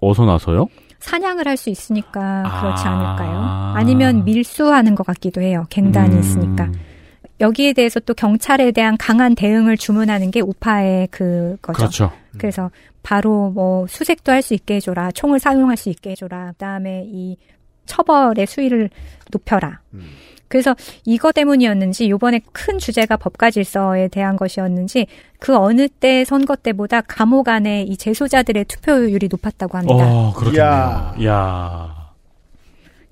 [0.00, 0.66] 어디서 나서요?
[1.00, 2.90] 사냥을 할 수 있으니까 그렇지 아.
[2.90, 3.74] 않을까요?
[3.76, 5.66] 아니면 밀수하는 것 같기도 해요.
[5.68, 6.20] 갱단이 음.
[6.20, 6.70] 있으니까.
[7.40, 11.76] 여기에 대해서 또 경찰에 대한 강한 대응을 주문하는 게 우파의 그거죠.
[11.76, 12.12] 그렇죠.
[12.38, 12.70] 그래서
[13.04, 17.36] 바로 뭐 수색도 할 수 있게 해줘라, 총을 사용할 수 있게 해줘라, 그다음에 이
[17.86, 18.90] 처벌의 수위를
[19.30, 19.80] 높여라.
[20.48, 20.74] 그래서
[21.04, 25.06] 이거 때문이었는지 요번에 큰 주제가 법과 질서에 대한 것이었는지
[25.38, 30.04] 그 어느 때 선거 때보다 감옥 안에 이 재소자들의 투표율이 높았다고 합니다.
[30.06, 31.14] 어, 그렇겠네요.
[31.26, 32.03] 야.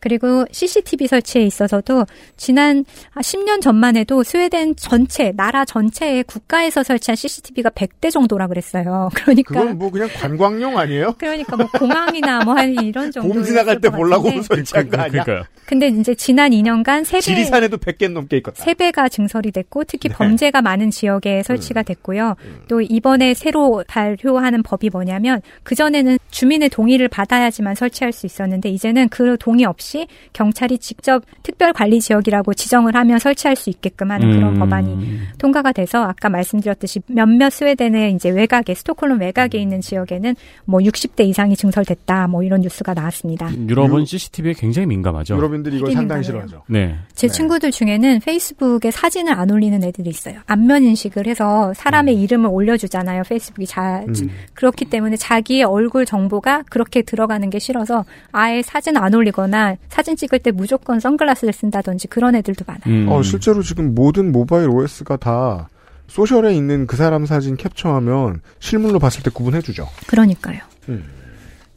[0.02, 2.84] 그리고 CCTV 설치에 있어서도 지난
[3.16, 9.08] 10년 전만 해도 스웨덴 전체 나라 전체에 국가에서 설치한 CCTV가 100대 정도라 그랬어요.
[9.14, 11.14] 그러니까 그건 뭐 그냥 관광용 아니에요?
[11.18, 15.24] 그러니까 뭐 공항이나 뭐 한 이런 정도 봄 지나갈 때 보려고 설치한 거 아니야?
[15.24, 15.44] 그러니까요.
[15.66, 18.62] 근데 이제 지난 2년간 세배 지리산에도 100개 넘게 있겠다.
[18.62, 20.14] 세 배가 증설이 됐고 특히 네.
[20.14, 22.36] 범죄가 많은 지역에 설치가 됐고요.
[22.68, 29.08] 또 이번에 새로 발효하는 법이 뭐냐면 그 전에는 주민의 동의를 받아야지만 설치할 수 있었는데 이제는
[29.08, 29.91] 그 동의 없이
[30.32, 34.58] 경찰이 직접 특별 관리 지역이라고 지정을 하면 설치할 수 있게끔 하는 그런 음.
[34.58, 40.34] 법안이 통과가 돼서 아까 말씀드렸듯이 몇몇 스웨덴의 이제 외곽에 스톡홀름 외곽에 있는 지역에는
[40.64, 43.50] 뭐 60대 이상이 증설됐다 뭐 이런 뉴스가 나왔습니다.
[43.54, 45.36] 유럽은 CCTV에 굉장히 민감하죠.
[45.36, 46.22] 유럽인들이 이걸 상당히.
[46.22, 46.62] 싫어하죠.
[46.68, 46.96] 네.
[47.14, 50.40] 제 친구들 중에는 페이스북에 사진을 안 올리는 애들이 있어요.
[50.46, 53.22] 안면 인식을 해서 사람의 이름을 올려주잖아요.
[53.28, 54.30] 페이스북이 자, 음.
[54.54, 60.38] 그렇기 때문에 자기의 얼굴 정보가 그렇게 들어가는 게 싫어서 아예 사진 안 올리거나 사진 찍을
[60.38, 63.04] 때 무조건 선글라스를 쓴다든지 그런 애들도 많아요.
[63.04, 63.08] 음.
[63.08, 65.68] 어, 실제로 지금 모든 모바일 OS가 다
[66.06, 69.88] 소셜에 있는 그 사람 사진 캡처하면 실물로 봤을 때 구분해주죠.
[70.06, 70.60] 그러니까요.
[70.88, 71.04] 음.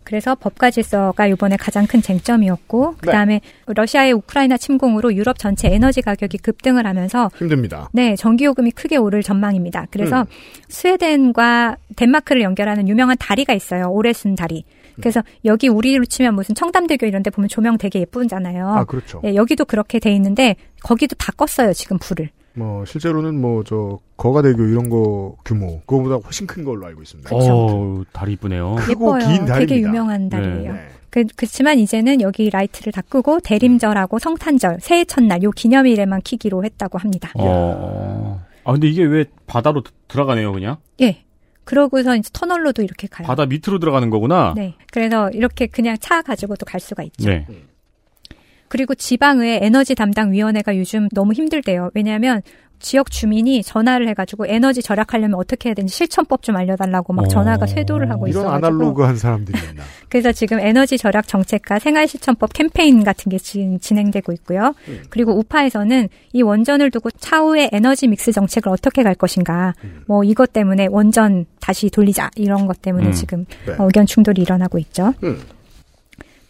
[0.06, 6.38] 그래서 법과 질서가 이번에 가장 큰 쟁점이었고 그다음에 러시아의 우크라이나 침공으로 유럽 전체 에너지 가격이
[6.38, 7.89] 급등을 하면서 힘듭니다.
[7.91, 9.88] 네, 전기 요금이 크게 오를 전망입니다.
[9.89, 10.26] 그래서 음.
[10.70, 13.89] 스웨덴과 덴마크를 연결하는 유명한 다리가 있어요.
[13.89, 14.64] 오레순 다리.
[15.02, 18.68] 그래서 여기 우리로 치면 무슨 청담대교 이런 데 보면 조명 되게 예쁘잖아요.
[18.68, 19.22] 아, 그렇죠.
[19.24, 22.30] 네, 여기도 그렇게 돼 있는데 거기도 다 껐어요, 지금 불을.
[22.58, 27.30] 뭐 실제로는 뭐 저 거가대교 이런 거 규모 그거보다 훨씬 큰 걸로 알고 있습니다.
[27.36, 28.76] 어, 다리 이쁘네요.
[28.80, 29.20] 크고 예뻐요.
[29.28, 29.60] 긴 다리입니다.
[29.60, 30.74] 되게 유명한 다리예요.
[30.74, 30.88] 네.
[31.10, 36.98] 그, 그렇지만 이제는 여기 라이트를 다 끄고 대림절하고 성탄절, 새해 첫날 요 기념일에만 키기로 했다고
[36.98, 37.32] 합니다.
[37.36, 38.41] 어.
[38.64, 40.78] 아, 근데 이게 왜 바다로 드- 들어가네요, 그냥?
[41.02, 41.24] 예.
[41.66, 43.28] 그러고서 이제 터널로도 이렇게 가요.
[43.28, 44.53] 바다 밑으로 들어가는 거구나?
[44.55, 44.76] 네.
[44.91, 47.30] 그래서 이렇게 그냥 차 가지고도 갈 수가 있죠.
[47.30, 47.45] 네.
[48.68, 51.91] 그리고 지방의 에너지 담당 위원회가 요즘 너무 힘들대요.
[51.93, 52.41] 왜냐하면
[52.80, 58.09] 지역 주민이 전화를 해가지고 에너지 절약하려면 어떻게 해야 되는지 실천법 좀 알려달라고 막 전화가 쇄도를
[58.11, 59.84] 하고 이런 있어가지고 아날로그한 사람들이 있나.
[60.09, 64.74] 그래서 지금 에너지 절약 정책과 생활실천법 캠페인 같은 게 지금 진행되고 있고요.
[64.88, 65.03] 음.
[65.09, 70.03] 그리고 우파에서는 이 원전을 두고 차후에 에너지 믹스 정책을 어떻게 갈 것인가, 음.
[70.07, 73.11] 뭐 이것 때문에 원전 다시 돌리자 이런 것 때문에 음.
[73.13, 73.74] 지금 네.
[73.80, 75.13] 어, 의견 충돌이 일어나고 있죠.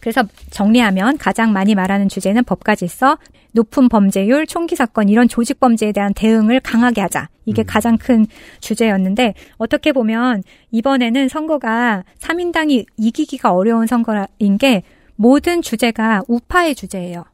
[0.06, 0.12] 음.
[0.12, 3.18] 그래서 정리하면 가장 많이 말하는 주제는 법과 질서,
[3.52, 7.28] 높은 범죄율, 총기 사건 이런 조직 범죄에 대한 대응을 강하게 하자.
[7.44, 8.26] 이게 가장 큰
[8.60, 14.82] 주제였는데 어떻게 보면 이번에는 선거가 3인당이 이기기가 어려운 선거인 게
[15.16, 17.24] 모든 주제가 우파의 주제예요.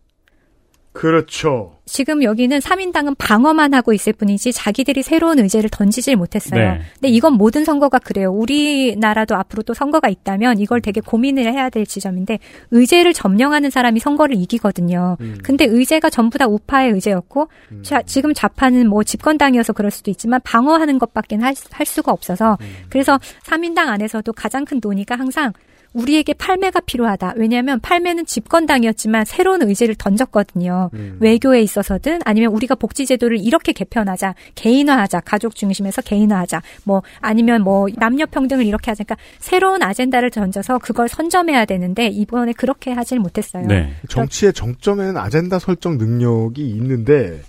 [0.92, 1.78] 그렇죠.
[1.86, 6.60] 지금 여기는 3인당은 방어만 하고 있을 뿐이지 자기들이 새로운 의제를 던지질 못했어요.
[6.60, 6.80] 네.
[6.94, 8.30] 근데 이건 모든 선거가 그래요.
[8.30, 12.38] 우리나라도 앞으로 또 선거가 있다면 이걸 되게 고민을 해야 될 지점인데
[12.70, 15.16] 의제를 점령하는 사람이 선거를 이기거든요.
[15.42, 17.48] 근데 의제가 전부 다 우파의 의제였고
[17.82, 22.58] 자, 지금 좌파는 뭐 집권당이어서 그럴 수도 있지만 방어하는 것밖에 할, 할 수가 없어서
[22.90, 25.52] 그래서 3인당 안에서도 가장 큰 논의가 항상
[25.92, 27.34] 우리에게 팔매가 필요하다.
[27.36, 30.90] 왜냐하면 팔매는 집권당이었지만 새로운 의제를 던졌거든요.
[31.20, 38.26] 외교에 있어서든 아니면 우리가 복지제도를 이렇게 개편하자, 개인화하자, 가족 중심에서 개인화하자, 뭐 아니면 뭐 남녀
[38.26, 39.04] 평등을 이렇게 하자.
[39.04, 43.66] 그러니까 새로운 아젠다를 던져서 그걸 선점해야 되는데 이번에 그렇게 하질 못했어요.
[43.66, 43.92] 네.
[44.08, 47.40] 정치의 정점에는 아젠다 설정 능력이 있는데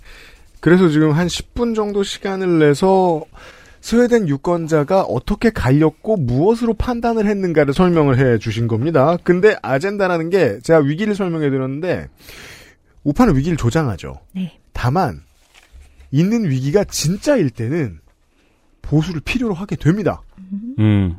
[0.60, 3.24] 그래서 지금 한 10분 정도 시간을 내서
[3.84, 9.18] 스웨덴 유권자가 어떻게 갈렸고 무엇으로 판단을 했는가를 설명을 해 주신 겁니다.
[9.24, 12.08] 근데 아젠다라는 게 제가 위기를 설명해 드렸는데
[13.02, 14.20] 우파는 위기를 조장하죠.
[14.34, 14.58] 네.
[14.72, 15.20] 다만
[16.10, 17.98] 있는 위기가 진짜일 때는
[18.80, 20.22] 보수를 필요로 하게 됩니다.
[20.78, 21.18] 음.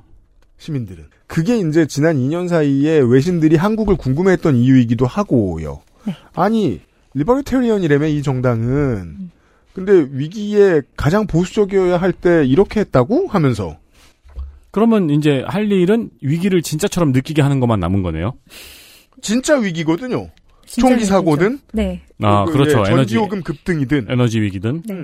[0.57, 1.05] 시민들은.
[1.28, 5.84] 그게 이제 지난 2년 사이에 외신들이 한국을 궁금해했던 이유이기도 하고요.
[6.34, 6.82] 아니
[7.14, 9.30] libertarian이라며 이 정당은
[9.76, 13.78] 근데 위기에 가장 보수적이어야 할 때 이렇게 했다고 하면서
[14.71, 18.34] 그러면 이제 할 일은 위기를 진짜처럼 느끼게 하는 것만 남은 거네요.
[19.21, 20.30] 진짜 위기거든요.
[20.65, 21.59] 진짜 총기 사고든.
[21.73, 22.01] 네.
[22.21, 22.84] 아, 그, 그렇죠.
[22.88, 24.84] 예, 에너지 전기요금 급등이든 에너지 위기든.
[24.86, 24.95] 네.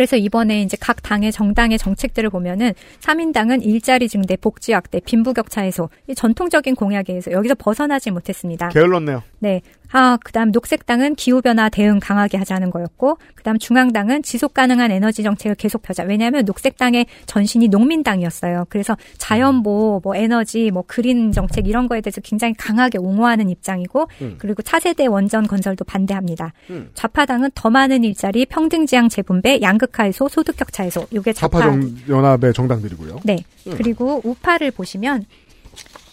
[0.00, 5.90] 그래서 이번에 이제 각 당의 정당의 정책들을 보면은 3인당은 일자리 증대, 복지 확대, 빈부격차 해소,
[6.06, 8.70] 이 전통적인 공약에 의해서 여기서 벗어나지 못했습니다.
[8.70, 9.22] 게을렀네요.
[9.40, 9.60] 네.
[9.92, 15.82] 아, 그다음 녹색당은 기후변화 대응 강하게 하자는 거였고, 그다음 중앙당은 지속 가능한 에너지 정책을 계속
[15.82, 16.04] 펴자.
[16.04, 18.66] 왜냐하면 녹색당의 전신이 농민당이었어요.
[18.68, 24.36] 그래서 자연보호, 뭐 에너지, 뭐 그린 정책 이런 거에 대해서 굉장히 강하게 옹호하는 입장이고, 음.
[24.38, 26.52] 그리고 차세대 원전 건설도 반대합니다.
[26.70, 26.90] 음.
[26.94, 31.06] 좌파당은 더 많은 일자리, 평등지향 재분배, 양극 화 해소, 소득격차 해소.
[31.12, 31.60] 요게 좌파.
[31.60, 31.76] 좌파
[32.08, 33.20] 연합의 정당들이고요.
[33.24, 33.38] 네.
[33.66, 33.74] 음.
[33.76, 35.24] 그리고 우파를 보시면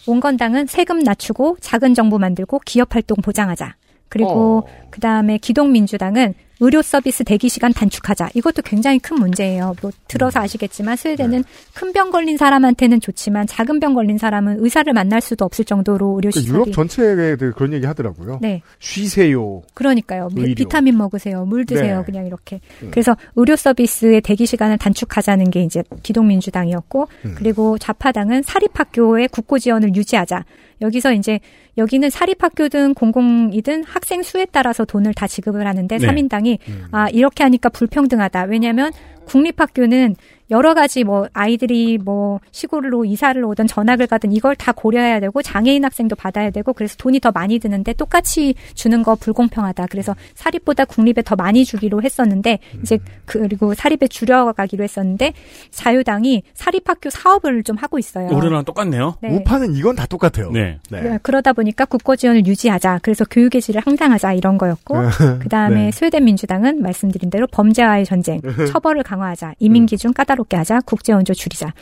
[0.06, 3.76] 온건당은 세금 낮추고 작은 정부 만들고 기업 활동 보장하자.
[4.08, 8.30] 그리고 그다음에 기동민주당은 의료 서비스 대기 시간 단축하자.
[8.34, 9.74] 이것도 굉장히 큰 문제예요.
[9.80, 11.44] 뭐 들어서 아시겠지만 스웨덴은
[11.74, 16.30] 큰 병 걸린 사람한테는 좋지만 작은 병 걸린 사람은 의사를 만날 수도 없을 정도로 의료
[16.32, 18.38] 그 시설이 유럽 전체에 그런 얘기 하더라고요.
[18.42, 18.62] 네.
[18.80, 19.62] 쉬세요.
[19.74, 20.28] 그러니까요.
[20.34, 20.54] 비- 의료.
[20.54, 21.44] 비타민 먹으세요.
[21.44, 21.98] 물 드세요.
[22.00, 22.04] 네.
[22.04, 22.60] 그냥 이렇게.
[22.82, 22.90] 음.
[22.90, 27.34] 그래서 의료 서비스의 대기 시간을 단축하자는 게 이제 기동민주당이었고, 음.
[27.36, 30.44] 그리고 좌파당은 사립학교의 국고 지원을 유지하자.
[30.80, 31.40] 여기서 이제
[31.76, 36.06] 여기는 사립학교든 공공이든 학생 수에 따라서 돈을 다 지급을 하는데 네.
[36.06, 36.84] 삼인당이 음.
[36.92, 38.44] 아 이렇게 하니까 불평등하다.
[38.44, 38.92] 왜냐하면
[39.26, 40.16] 국립학교는
[40.50, 45.84] 여러 가지 뭐 아이들이 뭐 시골로 이사를 오든 전학을 가든 이걸 다 고려해야 되고 장애인
[45.84, 49.86] 학생도 받아야 되고 그래서 돈이 더 많이 드는데 똑같이 주는 거 불공평하다.
[49.90, 55.34] 그래서 사립보다 국립에 더 많이 주기로 했었는데 이제 그리고 사립에 줄여가기로 했었는데
[55.70, 58.28] 자유당이 사립학교 사업을 좀 하고 있어요.
[58.32, 59.16] 우리랑 똑같네요.
[59.20, 59.28] 네.
[59.36, 60.50] 우파는 이건 다 똑같아요.
[60.50, 60.78] 네.
[60.88, 63.00] 그- 그러다 보니까 국고 지원을 유지하자.
[63.02, 64.94] 그래서 교육의 질을 향상하자 이런 거였고
[65.40, 65.90] 그다음에 네.
[65.90, 68.40] 스웨덴 민주당은 말씀드린 대로 범죄와의 전쟁,
[68.72, 71.72] 처벌을 강화하자, 이민 기준 까다 롭게 하자, 국제 원조 줄이자.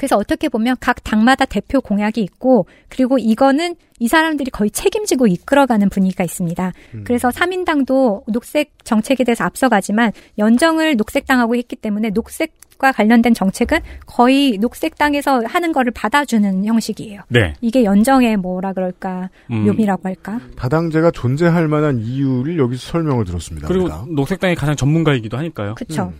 [0.00, 5.90] 그래서 어떻게 보면 각 당마다 대표 공약이 있고 그리고 이거는 이 사람들이 거의 책임지고 이끌어가는
[5.90, 6.72] 분위기가 있습니다.
[7.04, 15.42] 그래서 3인당도 녹색 정책에 대해서 앞서가지만 연정을 녹색당하고 했기 때문에 녹색과 관련된 정책은 거의 녹색당에서
[15.44, 17.20] 하는 거를 받아주는 형식이에요.
[17.28, 17.52] 네.
[17.60, 19.66] 이게 연정의 뭐라 그럴까 음.
[19.66, 20.40] 묘미라고 할까?
[20.56, 23.68] 다당제가 존재할 만한 이유를 여기서 설명을 들었습니다.
[23.68, 24.06] 그리고 우리가.
[24.08, 25.74] 녹색당이 가장 전문가이기도 하니까요.
[25.74, 26.10] 그쵸.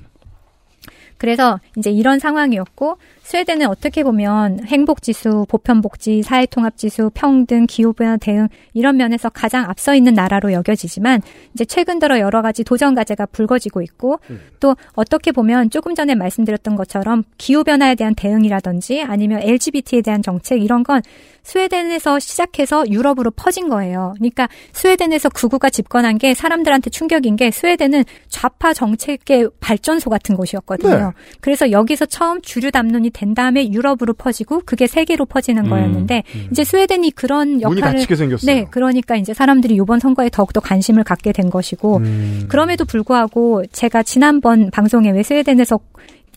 [1.21, 7.67] 그래서 이제 이런 상황이었고 스웨덴은 어떻게 보면 행복 지수, 보편 복지, 사회 통합 지수, 평등,
[7.67, 11.21] 기후 변화 대응 이런 면에서 가장 앞서 있는 나라로 여겨지지만
[11.53, 14.19] 이제 최근 들어 여러 가지 도전 과제가 불거지고 있고
[14.61, 20.63] 또 어떻게 보면 조금 전에 말씀드렸던 것처럼 기후 변화에 대한 대응이라든지 아니면 LGBT에 대한 정책
[20.63, 21.03] 이런 건
[21.43, 24.15] 스웨덴에서 시작해서 유럽으로 퍼진 거예요.
[24.17, 30.97] 그러니까 스웨덴에서 극우가 집권한 게 사람들한테 충격인 게 스웨덴은 좌파 정책의 발전소 같은 곳이었거든요.
[30.97, 31.13] 네.
[31.41, 36.49] 그래서 여기서 처음 주류 담론이 된 다음에 유럽으로 퍼지고 그게 세계로 퍼지는 음, 거였는데 음.
[36.51, 38.55] 이제 스웨덴이 그런 역할을 생겼어요.
[38.55, 42.47] 네, 그러니까 이제 사람들이 이번 선거에 더욱더 관심을 갖게 된 것이고 음.
[42.49, 45.79] 그럼에도 불구하고 제가 지난번 방송에 왜 스웨덴에서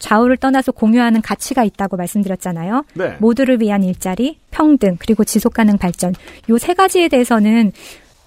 [0.03, 2.83] 좌우를 떠나서 공유하는 가치가 있다고 말씀드렸잖아요.
[2.95, 3.15] 네.
[3.19, 6.13] 모두를 위한 일자리, 평등, 그리고 지속 가능 발전.
[6.49, 7.71] 요 세 가지에 대해서는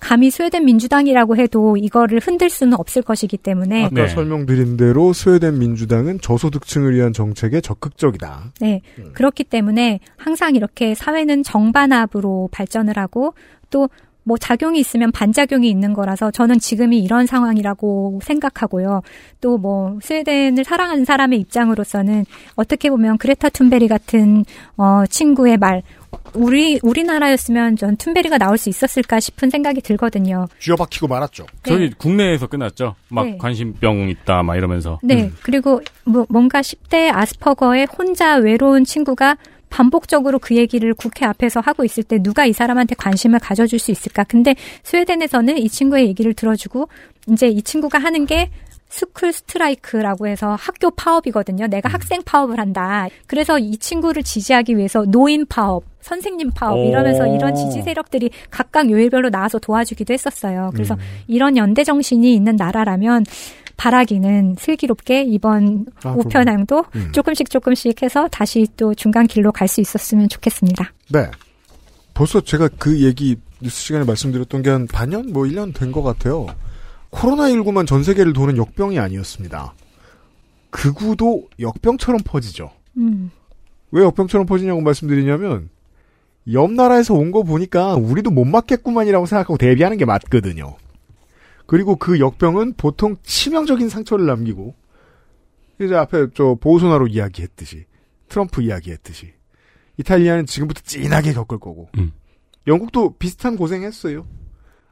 [0.00, 6.20] 감히 스웨덴 민주당이라고 해도 이거를 흔들 수는 없을 것이기 때문에 아까 설명드린 대로 스웨덴 민주당은
[6.20, 8.52] 저소득층을 위한 정책에 적극적이다.
[8.60, 8.80] 네.
[9.12, 13.34] 그렇기 때문에 항상 이렇게 사회는 정반합으로 발전을 하고
[13.70, 13.88] 또
[14.26, 19.02] 뭐 작용이 있으면 반작용이 있는 거라서 저는 지금이 이런 상황이라고 생각하고요.
[19.40, 22.24] 또 뭐 스웨덴을 사랑하는 사람의 입장으로서는
[22.56, 24.44] 어떻게 보면 그레타 툰베리 같은
[24.76, 25.82] 어 친구의 말
[26.34, 30.46] 우리 우리나라였으면 전 툰베리가 나올 수 있었을까 싶은 생각이 들거든요.
[30.58, 31.46] 쥐어박히고 말았죠.
[31.62, 32.94] 저희 국내에서 끝났죠.
[33.08, 33.38] 막 네.
[33.38, 34.98] 관심병 있다 막 이러면서.
[35.02, 35.30] 네.
[35.42, 39.36] 그리고 뭐 뭔가 10대 아스퍼거의 혼자 외로운 친구가
[39.76, 44.24] 반복적으로 그 얘기를 국회 앞에서 하고 있을 때 누가 이 사람한테 관심을 가져줄 수 있을까?
[44.24, 44.54] 근데
[44.84, 46.88] 스웨덴에서는 이 친구의 얘기를 들어주고
[47.28, 48.48] 이제 이 친구가 하는 게
[48.88, 51.66] school strike라고 해서 학교 파업이거든요.
[51.66, 53.08] 내가 학생 파업을 한다.
[53.26, 57.34] 그래서 이 친구를 지지하기 위해서 노인 파업, 선생님 파업 이러면서 오.
[57.34, 60.70] 이런 지지 세력들이 각각 요일별로 나와서 도와주기도 했었어요.
[60.72, 61.00] 그래서 음.
[61.26, 63.24] 이런 연대 정신이 있는 나라라면
[63.76, 67.12] 바라기는 슬기롭게 이번 아, 우편향도 음.
[67.12, 70.92] 조금씩 조금씩 해서 다시 또 중간 길로 갈 수 있었으면 좋겠습니다.
[71.10, 71.30] 네.
[72.14, 76.46] 벌써 제가 그 얘기 뉴스 시간에 말씀드렸던 게 한 반년, 뭐 1년 된 것 같아요.
[77.10, 79.74] 코로나19만 전 세계를 도는 역병이 아니었습니다.
[80.70, 82.70] 극우도 역병처럼 퍼지죠.
[82.96, 83.30] 음.
[83.90, 85.70] 왜 역병처럼 퍼지냐고 말씀드리냐면,
[86.52, 90.76] 옆 나라에서 온 거 보니까 우리도 못 맞겠구만이라고 생각하고 대비하는 게 맞거든요.
[91.66, 94.74] 그리고 그 역병은 보통 치명적인 상처를 남기고,
[95.80, 97.84] 이제 앞에 저 보우소나로 이야기했듯이,
[98.28, 99.32] 트럼프 이야기했듯이,
[99.98, 101.88] 이탈리아는 지금부터 찐하게 겪을 거고,
[102.66, 104.26] 영국도 비슷한 고생했어요.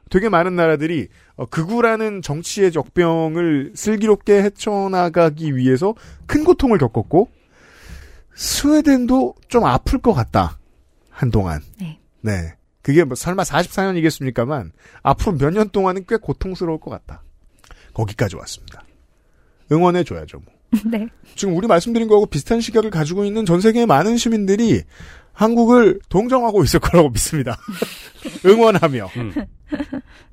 [0.09, 1.07] 되게 많은 나라들이
[1.37, 5.93] 어, 극우라는 정치의 적병을 슬기롭게 헤쳐나가기 위해서
[6.25, 7.29] 큰 고통을 겪었고
[8.33, 10.57] 스웨덴도 좀 아플 것 같다.
[11.09, 11.61] 한동안.
[11.79, 11.99] 네.
[12.21, 12.53] 네.
[12.81, 14.71] 그게 뭐 설마 44년이겠습니까만
[15.01, 17.23] 앞으로 몇 년 동안은 꽤 고통스러울 것 같다.
[17.93, 18.83] 거기까지 왔습니다.
[19.71, 20.39] 응원해 줘야죠.
[20.39, 20.53] 뭐.
[20.91, 21.07] 네.
[21.35, 24.83] 지금 우리 말씀드린 거하고 비슷한 시각을 가지고 있는 전 세계의 많은 시민들이
[25.33, 27.57] 한국을 동정하고 있을 거라고 믿습니다.
[28.45, 29.09] 응원하며.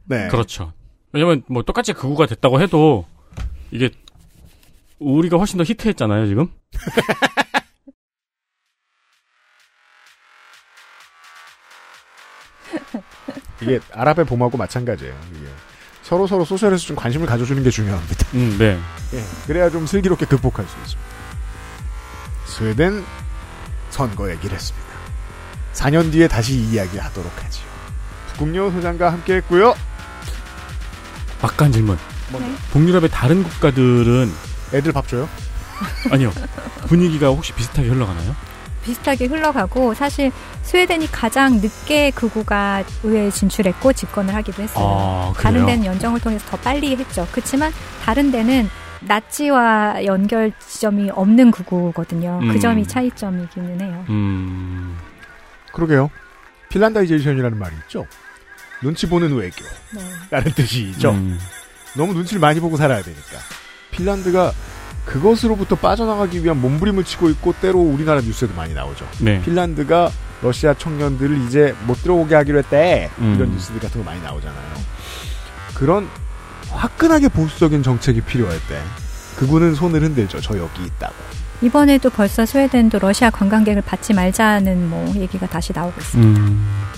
[0.05, 0.28] 네.
[0.28, 0.72] 그렇죠.
[1.12, 3.06] 왜냐면 뭐 똑같이 극우가 됐다고 해도
[3.70, 3.90] 이게
[4.98, 6.48] 우리가 훨씬 더 히트했잖아요 지금.
[13.60, 15.14] 이게 아랍의 봄하고 마찬가지예요.
[15.36, 15.46] 이게
[16.02, 18.26] 서로 서로 소셜에서 좀 관심을 가져주는 게 중요합니다.
[18.34, 18.78] 음, 네.
[19.14, 21.12] 예, 그래야 좀 슬기롭게 극복할 수 있습니다.
[22.46, 23.04] 스웨덴
[23.90, 24.88] 선거 얘기를 했습니다.
[25.74, 27.64] 4년 뒤에 다시 이 이야기 하도록 하지요.
[28.28, 29.74] 북극여 소장과 함께 했고요.
[31.43, 31.99] 막간 질문.
[32.32, 32.55] 네.
[32.70, 34.30] 북유럽의 다른 국가들은
[34.72, 35.28] 애들 밥 줘요?
[36.11, 36.32] 아니요.
[36.86, 38.34] 분위기가 혹시 비슷하게 흘러가나요?
[38.84, 40.32] 비슷하게 흘러가고 사실
[40.62, 44.84] 스웨덴이 가장 늦게 극우가 의회에 진출했고 집권을 하기도 했어요.
[44.84, 45.66] 아, 다른?
[45.66, 47.26] 데는 연정을 통해서 더 빨리 했죠.
[47.32, 47.72] 그렇지만
[48.03, 48.68] 다른 데는
[49.01, 52.40] 나치와 연결 지점이 없는 극우거든요.
[52.43, 52.53] 음.
[52.53, 54.05] 그 점이 차이점이기는 해요.
[54.09, 54.97] 음.
[55.72, 56.11] 그러게요.
[56.70, 58.07] 핀란다이제이션이라는 말이 있죠.
[58.82, 59.64] 눈치 보는 외교.
[59.92, 60.02] 네.
[60.30, 61.10] 라는 뜻이죠.
[61.12, 61.38] 음.
[61.94, 63.38] 너무 눈치를 많이 보고 살아야 되니까.
[63.92, 64.52] 핀란드가
[65.04, 69.06] 그것으로부터 빠져나가기 위한 몸부림을 치고 있고 때로 우리나라 뉴스에도 많이 나오죠.
[69.20, 69.40] 네.
[69.42, 70.10] 핀란드가
[70.42, 73.10] 러시아 청년들을 이제 못 들어오게 하기로 했대.
[73.18, 73.34] 음.
[73.36, 74.74] 이런 뉴스들 같은 거 많이 나오잖아요.
[75.74, 76.08] 그런
[76.70, 78.80] 화끈하게 보수적인 정책이 필요할 때
[79.36, 80.40] 그분은 손을 흔들죠.
[80.40, 81.14] 저 여기 있다고.
[81.62, 86.40] 이번에도 벌써 스웨덴도 러시아 관광객을 받지 말자는 뭐 얘기가 다시 나오고 있습니다.
[86.40, 86.91] 음.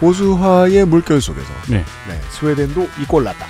[0.00, 1.84] 보수화의 물결 속에서 네.
[2.30, 3.46] 스웨덴도 이꼴 났다.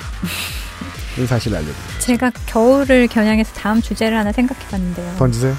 [1.19, 1.99] 이 사실을 알려드립니다.
[2.01, 5.17] 제가 겨울을 겨냥해서 다음 주제를 하나 생각해봤는데요.
[5.17, 5.57] 던지세요.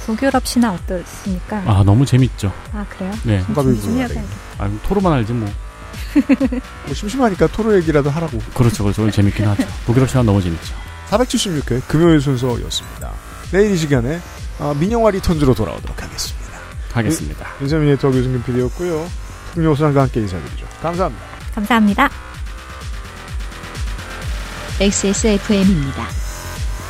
[0.00, 1.62] 북유럽 신화 어떻습니까?
[1.66, 2.52] 아 너무 재밌죠.
[2.72, 3.12] 아 그래요?
[3.22, 3.42] 네.
[3.48, 4.22] 해봐야겠다.
[4.58, 5.50] 아 토로만 알지 뭐.
[6.86, 8.38] 뭐 심심하니까 토로 얘기라도 하라고.
[8.54, 9.02] 그렇죠, 그렇죠.
[9.02, 9.66] 오늘 재밌긴 하죠.
[9.86, 10.74] 북유럽 시간 너무 재밌죠.
[11.10, 13.10] 476회 금요일 순서였습니다.
[13.52, 14.20] 내일 이 시간에
[14.58, 16.44] 어, 민영화 Returns로 돌아오도록 하겠습니다.
[16.92, 17.46] 하겠습니다.
[17.60, 19.08] 유- 윤세민 네트워크 유승균 PD였고요.
[19.54, 20.66] 풍요수상과 함께 인사드리죠.
[20.82, 21.24] 감사합니다.
[21.54, 22.10] 감사합니다.
[24.80, 26.08] XSFM입니다.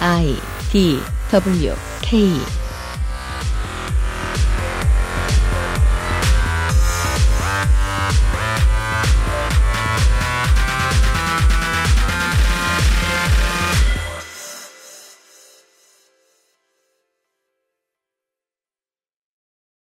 [0.01, 0.37] I
[0.73, 1.01] D
[1.31, 2.64] W K